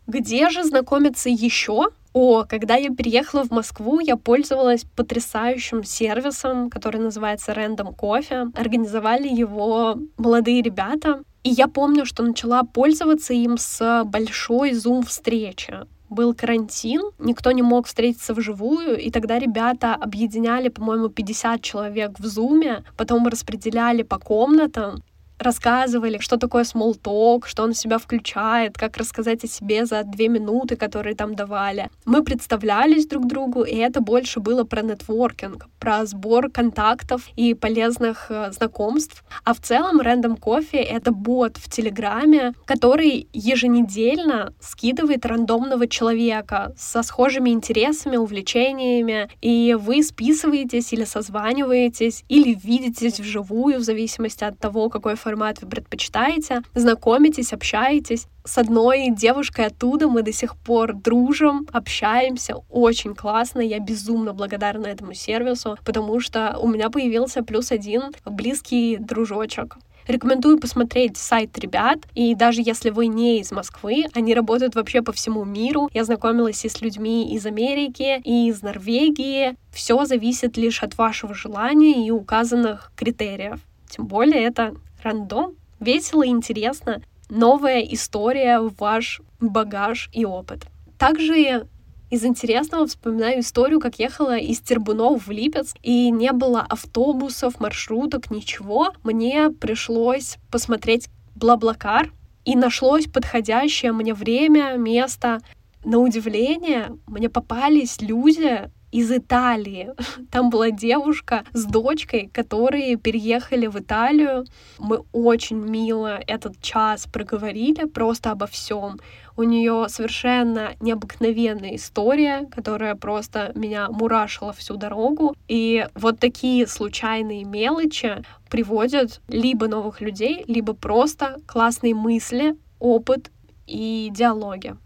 Где 0.07 0.51
же 0.51 0.65
знакомиться 0.65 1.29
еще? 1.31 1.89
О, 2.13 2.45
когда 2.45 2.77
я 2.77 2.91
переехала 2.91 3.43
в 3.43 3.51
Москву, 3.51 3.99
я 4.01 4.17
пользовалась 4.17 4.85
потрясающим 4.95 5.83
сервисом, 5.83 6.71
который 6.71 7.01
называется 7.01 7.53
Random 7.53 7.97
Coffee. 7.97 8.53
Организовали 8.55 9.29
его 9.29 9.99
молодые 10.17 10.63
ребята. 10.63 11.23
И 11.43 11.51
я 11.51 11.67
помню, 11.67 12.07
что 12.07 12.23
начала 12.23 12.63
пользоваться 12.63 13.35
им 13.35 13.59
с 13.59 14.05
большой 14.05 14.73
зум-встречи 14.75 15.87
был 16.11 16.35
карантин, 16.35 17.03
никто 17.19 17.51
не 17.51 17.63
мог 17.63 17.87
встретиться 17.87 18.35
вживую, 18.35 18.99
и 18.99 19.11
тогда 19.11 19.39
ребята 19.39 19.95
объединяли, 19.95 20.69
по-моему, 20.69 21.09
50 21.09 21.61
человек 21.61 22.19
в 22.19 22.25
зуме, 22.25 22.85
потом 22.97 23.27
распределяли 23.27 24.03
по 24.03 24.19
комнатам, 24.19 25.03
рассказывали, 25.39 26.19
что 26.19 26.37
такое 26.37 26.65
talk, 26.65 27.47
что 27.47 27.63
он 27.63 27.73
в 27.73 27.79
себя 27.79 27.99
включает, 27.99 28.77
как 28.77 28.97
рассказать 28.97 29.45
о 29.45 29.47
себе 29.47 29.87
за 29.87 30.03
две 30.05 30.29
минуты, 30.29 30.77
которые 30.77 31.15
там 31.15 31.35
давали. 31.35 31.91
Мы 32.05 32.23
представлялись 32.23 33.07
друг 33.07 33.27
другу, 33.27 33.63
и 33.63 33.77
это 33.77 34.01
больше 34.01 34.41
было 34.41 34.65
про 34.65 34.83
нетворкинг, 34.83 35.67
про 35.79 36.07
сбор 36.07 36.51
контактов 36.51 37.29
и 37.37 37.55
полезных 37.55 38.27
э, 38.31 38.53
знакомств. 38.53 39.25
А 39.45 39.55
в 39.55 39.61
целом 39.61 40.01
Random 40.01 40.39
Coffee— 40.39 40.79
это 40.97 41.13
бот 41.13 41.57
в 41.57 41.71
Телеграме, 41.71 42.55
который 42.65 43.29
еженедельно 43.33 44.53
скидывает 44.61 45.27
рандомного 45.27 45.87
человека 45.87 46.73
со 46.77 47.03
схожими 47.03 47.51
интересами, 47.51 48.17
увлечениями, 48.17 49.29
и 49.41 49.77
вы 49.79 50.03
списываетесь 50.03 50.93
или 50.93 51.05
созваниваетесь, 51.05 52.25
или 52.29 52.55
видитесь 52.55 53.21
вживую, 53.21 53.79
в 53.79 53.83
зависимости 53.83 54.45
от 54.45 54.59
того, 54.59 54.89
какой 54.89 55.17
формат 55.25 55.63
вы 55.63 55.69
предпочитаете, 55.69 56.63
знакомитесь, 56.75 57.53
общаетесь. 57.53 58.27
С 58.45 58.59
одной 58.59 59.09
девушкой 59.11 59.67
оттуда 59.67 60.07
мы 60.07 60.23
до 60.23 60.33
сих 60.33 60.55
пор 60.57 60.93
дружим, 60.93 61.67
общаемся, 61.73 62.57
очень 62.69 63.15
классно, 63.15 63.61
я 63.61 63.79
безумно 63.79 64.35
благодарна 64.35 64.87
этому 64.87 65.15
сервису, 65.15 65.79
потому 65.85 66.21
что 66.21 66.59
у 66.61 66.69
меня 66.69 66.91
появился 66.91 67.43
плюс 67.43 67.73
один 67.73 68.13
близкий 68.27 68.99
дружочек. 68.99 69.79
Рекомендую 70.07 70.59
посмотреть 70.61 71.17
сайт 71.17 71.59
ребят, 71.59 72.01
и 72.15 72.35
даже 72.35 72.61
если 72.61 72.91
вы 72.91 73.07
не 73.07 73.41
из 73.41 73.51
Москвы, 73.51 74.05
они 74.13 74.35
работают 74.35 74.75
вообще 74.75 75.01
по 75.01 75.13
всему 75.13 75.45
миру. 75.45 75.89
Я 75.95 76.05
знакомилась 76.05 76.63
и 76.67 76.69
с 76.69 76.83
людьми 76.83 77.35
из 77.35 77.47
Америки, 77.47 78.21
и 78.23 78.49
из 78.49 78.61
Норвегии. 78.61 79.57
Все 79.73 80.05
зависит 80.05 80.59
лишь 80.59 80.83
от 80.83 80.99
вашего 80.99 81.35
желания 81.35 82.07
и 82.07 82.11
указанных 82.11 82.93
критериев. 82.97 83.61
Тем 83.89 84.07
более 84.07 84.43
это 84.43 84.75
рандом, 85.05 85.55
весело 85.81 86.25
и 86.25 86.29
интересно, 86.29 87.03
новая 87.29 87.81
история 87.81 88.61
в 88.61 88.75
ваш 88.79 89.21
багаж 89.41 90.11
и 90.13 90.25
опыт. 90.25 90.67
Также 90.99 91.67
из 92.11 92.25
интересного 92.25 92.87
вспоминаю 92.87 93.41
историю, 93.41 93.81
как 93.81 93.99
ехала 93.99 94.37
из 94.37 94.61
Тербунов 94.61 95.27
в 95.27 95.31
Липецк, 95.31 95.77
и 95.83 96.11
не 96.11 96.33
было 96.33 96.61
автобусов, 96.61 97.61
маршруток, 97.61 98.31
ничего. 98.31 98.93
Мне 99.03 99.51
пришлось 99.51 100.37
посмотреть 100.51 101.09
Блаблакар, 101.35 102.13
и 102.45 102.57
нашлось 102.57 103.07
подходящее 103.07 103.93
мне 103.93 104.15
время, 104.15 104.77
место. 104.77 105.41
На 105.85 105.99
удивление, 105.99 106.97
мне 107.07 107.29
попались 107.29 108.01
люди, 108.01 108.71
из 108.95 109.11
Италии. 109.11 109.91
Там 110.31 110.51
была 110.51 110.71
девушка 110.71 111.45
с 111.53 111.65
дочкой, 111.65 112.31
которые 112.33 112.97
переехали 112.97 113.67
в 113.67 113.77
Италию. 113.77 114.45
Мы 114.79 115.03
очень 115.13 115.57
мило 115.57 116.21
этот 116.29 116.61
час 116.61 117.09
проговорили 117.13 117.87
просто 117.87 118.31
обо 118.31 118.47
всем. 118.47 119.01
У 119.37 119.43
нее 119.43 119.87
совершенно 119.89 120.77
необыкновенная 120.81 121.75
история, 121.75 122.47
которая 122.55 122.95
просто 122.95 123.51
меня 123.57 123.89
мурашила 123.91 124.53
всю 124.53 124.77
дорогу. 124.77 125.35
И 125.49 125.89
вот 125.97 126.21
такие 126.21 126.69
случайные 126.69 127.43
мелочи 127.43 128.23
приводят 128.49 129.21
либо 129.27 129.67
новых 129.67 130.01
людей, 130.01 130.45
либо 130.47 130.73
просто 130.73 131.41
классные 131.49 131.97
мысли, 131.97 132.57
опыт 132.79 133.33
и 133.67 134.09
диалоги. 134.15 134.77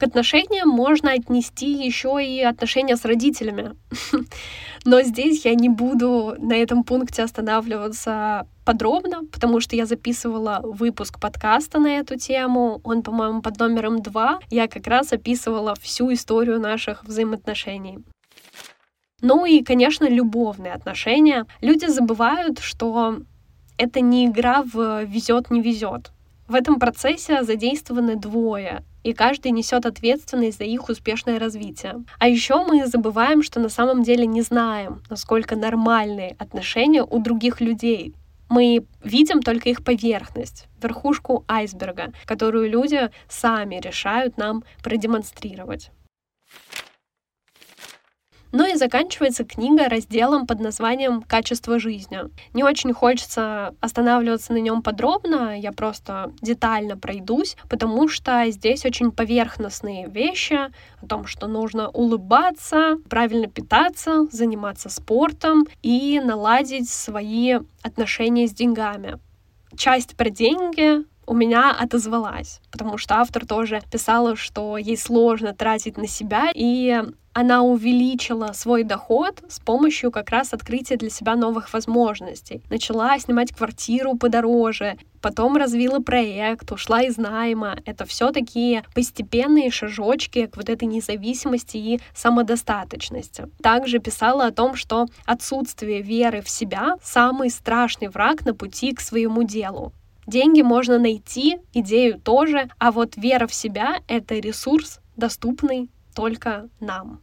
К 0.00 0.04
отношениям 0.04 0.70
можно 0.70 1.12
отнести 1.12 1.70
еще 1.70 2.24
и 2.24 2.40
отношения 2.40 2.96
с 2.96 3.04
родителями. 3.04 3.72
Но 4.86 5.02
здесь 5.02 5.44
я 5.44 5.54
не 5.54 5.68
буду 5.68 6.36
на 6.38 6.54
этом 6.54 6.84
пункте 6.84 7.22
останавливаться 7.22 8.46
подробно, 8.64 9.26
потому 9.30 9.60
что 9.60 9.76
я 9.76 9.84
записывала 9.84 10.60
выпуск 10.62 11.20
подкаста 11.20 11.78
на 11.78 11.98
эту 11.98 12.16
тему. 12.16 12.80
Он, 12.82 13.02
по-моему, 13.02 13.42
под 13.42 13.58
номером 13.58 14.00
два. 14.00 14.40
Я 14.48 14.68
как 14.68 14.86
раз 14.86 15.12
описывала 15.12 15.74
всю 15.74 16.10
историю 16.14 16.58
наших 16.58 17.04
взаимоотношений. 17.04 17.98
Ну 19.20 19.44
и, 19.44 19.62
конечно, 19.62 20.08
любовные 20.08 20.72
отношения. 20.72 21.44
Люди 21.60 21.84
забывают, 21.84 22.60
что 22.60 23.18
это 23.76 24.00
не 24.00 24.28
игра 24.28 24.62
в 24.62 25.04
везет, 25.04 25.50
не 25.50 25.60
везет. 25.60 26.10
В 26.48 26.54
этом 26.54 26.80
процессе 26.80 27.42
задействованы 27.42 28.16
двое, 28.16 28.82
и 29.02 29.12
каждый 29.12 29.52
несет 29.52 29.86
ответственность 29.86 30.58
за 30.58 30.64
их 30.64 30.88
успешное 30.88 31.38
развитие. 31.38 32.04
А 32.18 32.28
еще 32.28 32.64
мы 32.64 32.86
забываем, 32.86 33.42
что 33.42 33.60
на 33.60 33.68
самом 33.68 34.02
деле 34.02 34.26
не 34.26 34.42
знаем, 34.42 35.02
насколько 35.08 35.56
нормальные 35.56 36.36
отношения 36.38 37.02
у 37.02 37.18
других 37.18 37.60
людей. 37.60 38.14
Мы 38.48 38.84
видим 39.04 39.42
только 39.42 39.68
их 39.68 39.84
поверхность, 39.84 40.66
верхушку 40.82 41.44
айсберга, 41.46 42.12
которую 42.24 42.68
люди 42.68 43.10
сами 43.28 43.76
решают 43.76 44.36
нам 44.38 44.64
продемонстрировать. 44.82 45.92
Ну 48.52 48.66
и 48.66 48.76
заканчивается 48.76 49.44
книга 49.44 49.88
разделом 49.88 50.46
под 50.46 50.58
названием 50.58 51.22
«Качество 51.22 51.78
жизни». 51.78 52.18
Не 52.52 52.64
очень 52.64 52.92
хочется 52.92 53.74
останавливаться 53.80 54.52
на 54.52 54.56
нем 54.56 54.82
подробно, 54.82 55.56
я 55.56 55.70
просто 55.70 56.32
детально 56.42 56.96
пройдусь, 56.96 57.56
потому 57.68 58.08
что 58.08 58.44
здесь 58.50 58.84
очень 58.84 59.12
поверхностные 59.12 60.08
вещи 60.08 60.58
о 61.00 61.06
том, 61.06 61.26
что 61.26 61.46
нужно 61.46 61.90
улыбаться, 61.90 62.98
правильно 63.08 63.46
питаться, 63.46 64.26
заниматься 64.32 64.88
спортом 64.88 65.68
и 65.82 66.20
наладить 66.22 66.90
свои 66.90 67.58
отношения 67.82 68.48
с 68.48 68.52
деньгами. 68.52 69.18
Часть 69.76 70.16
про 70.16 70.28
деньги 70.28 71.04
у 71.24 71.34
меня 71.34 71.70
отозвалась, 71.70 72.60
потому 72.72 72.98
что 72.98 73.20
автор 73.20 73.46
тоже 73.46 73.80
писала, 73.92 74.34
что 74.34 74.76
ей 74.76 74.96
сложно 74.96 75.54
тратить 75.54 75.96
на 75.96 76.08
себя, 76.08 76.50
и 76.52 77.04
она 77.32 77.62
увеличила 77.62 78.52
свой 78.52 78.82
доход 78.82 79.42
с 79.48 79.60
помощью 79.60 80.10
как 80.10 80.30
раз 80.30 80.52
открытия 80.52 80.96
для 80.96 81.10
себя 81.10 81.36
новых 81.36 81.72
возможностей. 81.72 82.62
Начала 82.70 83.18
снимать 83.18 83.52
квартиру 83.52 84.16
подороже, 84.16 84.96
потом 85.22 85.56
развила 85.56 86.00
проект, 86.00 86.72
ушла 86.72 87.02
из 87.02 87.16
найма. 87.16 87.78
Это 87.86 88.04
все 88.04 88.32
такие 88.32 88.84
постепенные 88.94 89.70
шажочки 89.70 90.46
к 90.46 90.56
вот 90.56 90.68
этой 90.68 90.86
независимости 90.86 91.76
и 91.76 92.00
самодостаточности. 92.14 93.48
Также 93.62 94.00
писала 94.00 94.46
о 94.46 94.52
том, 94.52 94.74
что 94.74 95.06
отсутствие 95.24 96.02
веры 96.02 96.42
в 96.42 96.48
себя— 96.48 96.96
самый 97.02 97.50
страшный 97.50 98.08
враг 98.08 98.44
на 98.44 98.54
пути 98.54 98.92
к 98.92 99.00
своему 99.00 99.44
делу. 99.44 99.92
Деньги 100.26 100.62
можно 100.62 100.98
найти, 100.98 101.58
идею 101.72 102.20
тоже, 102.20 102.68
а 102.78 102.92
вот 102.92 103.16
вера 103.16 103.46
в 103.46 103.54
себя— 103.54 103.96
это 104.08 104.34
ресурс, 104.34 105.00
доступный 105.16 105.88
только 106.20 106.68
нам. 106.80 107.20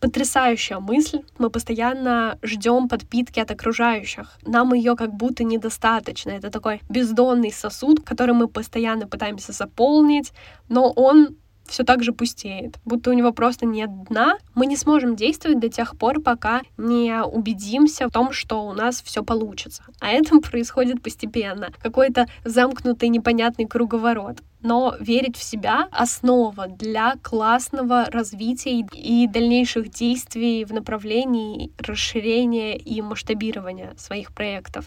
Потрясающая 0.00 0.80
мысль. 0.80 1.20
Мы 1.38 1.48
постоянно 1.48 2.38
ждем 2.42 2.88
подпитки 2.88 3.40
от 3.40 3.50
окружающих. 3.50 4.38
Нам 4.46 4.74
ее 4.74 4.96
как 4.96 5.14
будто 5.14 5.44
недостаточно. 5.44 6.32
Это 6.32 6.50
такой 6.50 6.82
бездонный 6.90 7.50
сосуд, 7.52 8.04
который 8.04 8.34
мы 8.34 8.48
постоянно 8.48 9.06
пытаемся 9.06 9.52
заполнить, 9.52 10.32
но 10.68 10.92
он 10.92 11.36
все 11.66 11.84
так 11.84 12.02
же 12.02 12.12
пустеет, 12.12 12.78
будто 12.84 13.10
у 13.10 13.14
него 13.14 13.32
просто 13.32 13.66
нет 13.66 13.90
дна. 14.04 14.38
Мы 14.54 14.66
не 14.66 14.76
сможем 14.76 15.16
действовать 15.16 15.60
до 15.60 15.68
тех 15.68 15.96
пор, 15.98 16.20
пока 16.20 16.62
не 16.76 17.22
убедимся 17.22 18.08
в 18.08 18.12
том, 18.12 18.32
что 18.32 18.66
у 18.66 18.72
нас 18.72 19.02
все 19.02 19.24
получится. 19.24 19.84
А 20.00 20.10
это 20.10 20.38
происходит 20.50 21.02
постепенно. 21.02 21.70
Какой-то 21.82 22.26
замкнутый 22.44 23.08
непонятный 23.08 23.66
круговорот. 23.66 24.38
Но 24.60 24.94
верить 24.98 25.36
в 25.36 25.42
себя— 25.42 25.88
основа 25.92 26.68
для 26.68 27.16
классного 27.22 28.06
развития 28.06 28.86
и 28.92 29.26
дальнейших 29.26 29.90
действий 29.90 30.64
в 30.64 30.72
направлении 30.72 31.70
расширения 31.78 32.76
и 32.78 33.02
масштабирования 33.02 33.94
своих 33.98 34.32
проектов. 34.34 34.86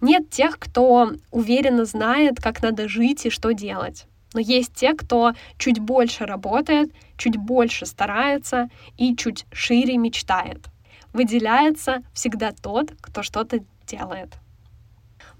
Нет 0.00 0.30
тех, 0.30 0.58
кто 0.58 1.12
уверенно 1.30 1.84
знает, 1.84 2.40
как 2.40 2.62
надо 2.62 2.88
жить 2.88 3.26
и 3.26 3.30
что 3.30 3.52
делать. 3.52 4.06
Но 4.32 4.40
есть 4.40 4.74
те, 4.74 4.94
кто 4.94 5.32
чуть 5.58 5.80
больше 5.80 6.24
работает, 6.24 6.92
чуть 7.16 7.36
больше 7.36 7.86
старается 7.86 8.68
и 8.96 9.16
чуть 9.16 9.46
шире 9.52 9.96
мечтает. 9.96 10.68
Выделяется 11.12 12.02
всегда 12.12 12.52
тот, 12.52 12.92
кто 13.00 13.22
что-то 13.22 13.60
делает. 13.86 14.34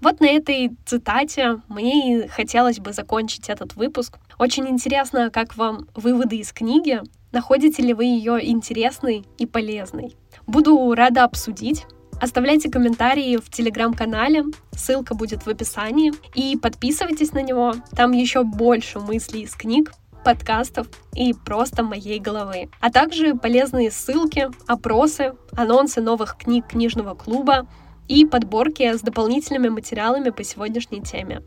Вот 0.01 0.19
на 0.19 0.25
этой 0.25 0.71
цитате 0.85 1.61
мне 1.67 2.23
и 2.23 2.27
хотелось 2.27 2.79
бы 2.79 2.91
закончить 2.91 3.49
этот 3.49 3.75
выпуск. 3.75 4.17
Очень 4.39 4.67
интересно, 4.67 5.29
как 5.29 5.55
вам 5.55 5.87
выводы 5.93 6.37
из 6.37 6.51
книги. 6.51 7.01
Находите 7.31 7.83
ли 7.83 7.93
вы 7.93 8.05
ее 8.05 8.45
интересной 8.49 9.23
и 9.37 9.45
полезной? 9.45 10.15
Буду 10.47 10.93
рада 10.95 11.23
обсудить. 11.23 11.85
Оставляйте 12.21 12.69
комментарии 12.69 13.37
в 13.37 13.49
телеграм-канале, 13.49 14.45
ссылка 14.73 15.15
будет 15.15 15.47
в 15.47 15.49
описании. 15.49 16.13
И 16.35 16.55
подписывайтесь 16.55 17.33
на 17.33 17.41
него, 17.41 17.73
там 17.95 18.11
еще 18.11 18.43
больше 18.43 18.99
мыслей 18.99 19.41
из 19.41 19.55
книг, 19.55 19.91
подкастов 20.23 20.87
и 21.15 21.33
просто 21.33 21.81
моей 21.81 22.19
головы. 22.19 22.69
А 22.79 22.91
также 22.91 23.33
полезные 23.33 23.89
ссылки, 23.89 24.49
опросы, 24.67 25.33
анонсы 25.53 25.99
новых 25.99 26.37
книг 26.37 26.67
книжного 26.67 27.15
клуба 27.15 27.67
и 28.07 28.23
подборки 28.23 28.95
с 28.95 29.01
дополнительными 29.01 29.69
материалами 29.69 30.29
по 30.29 30.43
сегодняшней 30.43 31.01
теме. 31.01 31.41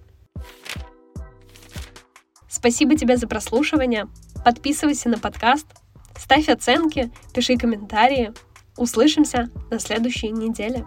Спасибо 2.49 2.97
тебе 2.97 3.17
за 3.17 3.29
прослушивание. 3.29 4.09
Подписывайся 4.45 5.09
на 5.09 5.19
подкаст, 5.19 5.69
ставь 6.17 6.49
оценки, 6.49 7.13
пиши 7.33 7.57
комментарии. 7.57 8.33
Услышимся 8.77 9.51
на 9.71 9.79
следующей 9.79 10.31
неделе. 10.31 10.87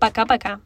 Пока-пока. 0.00 0.60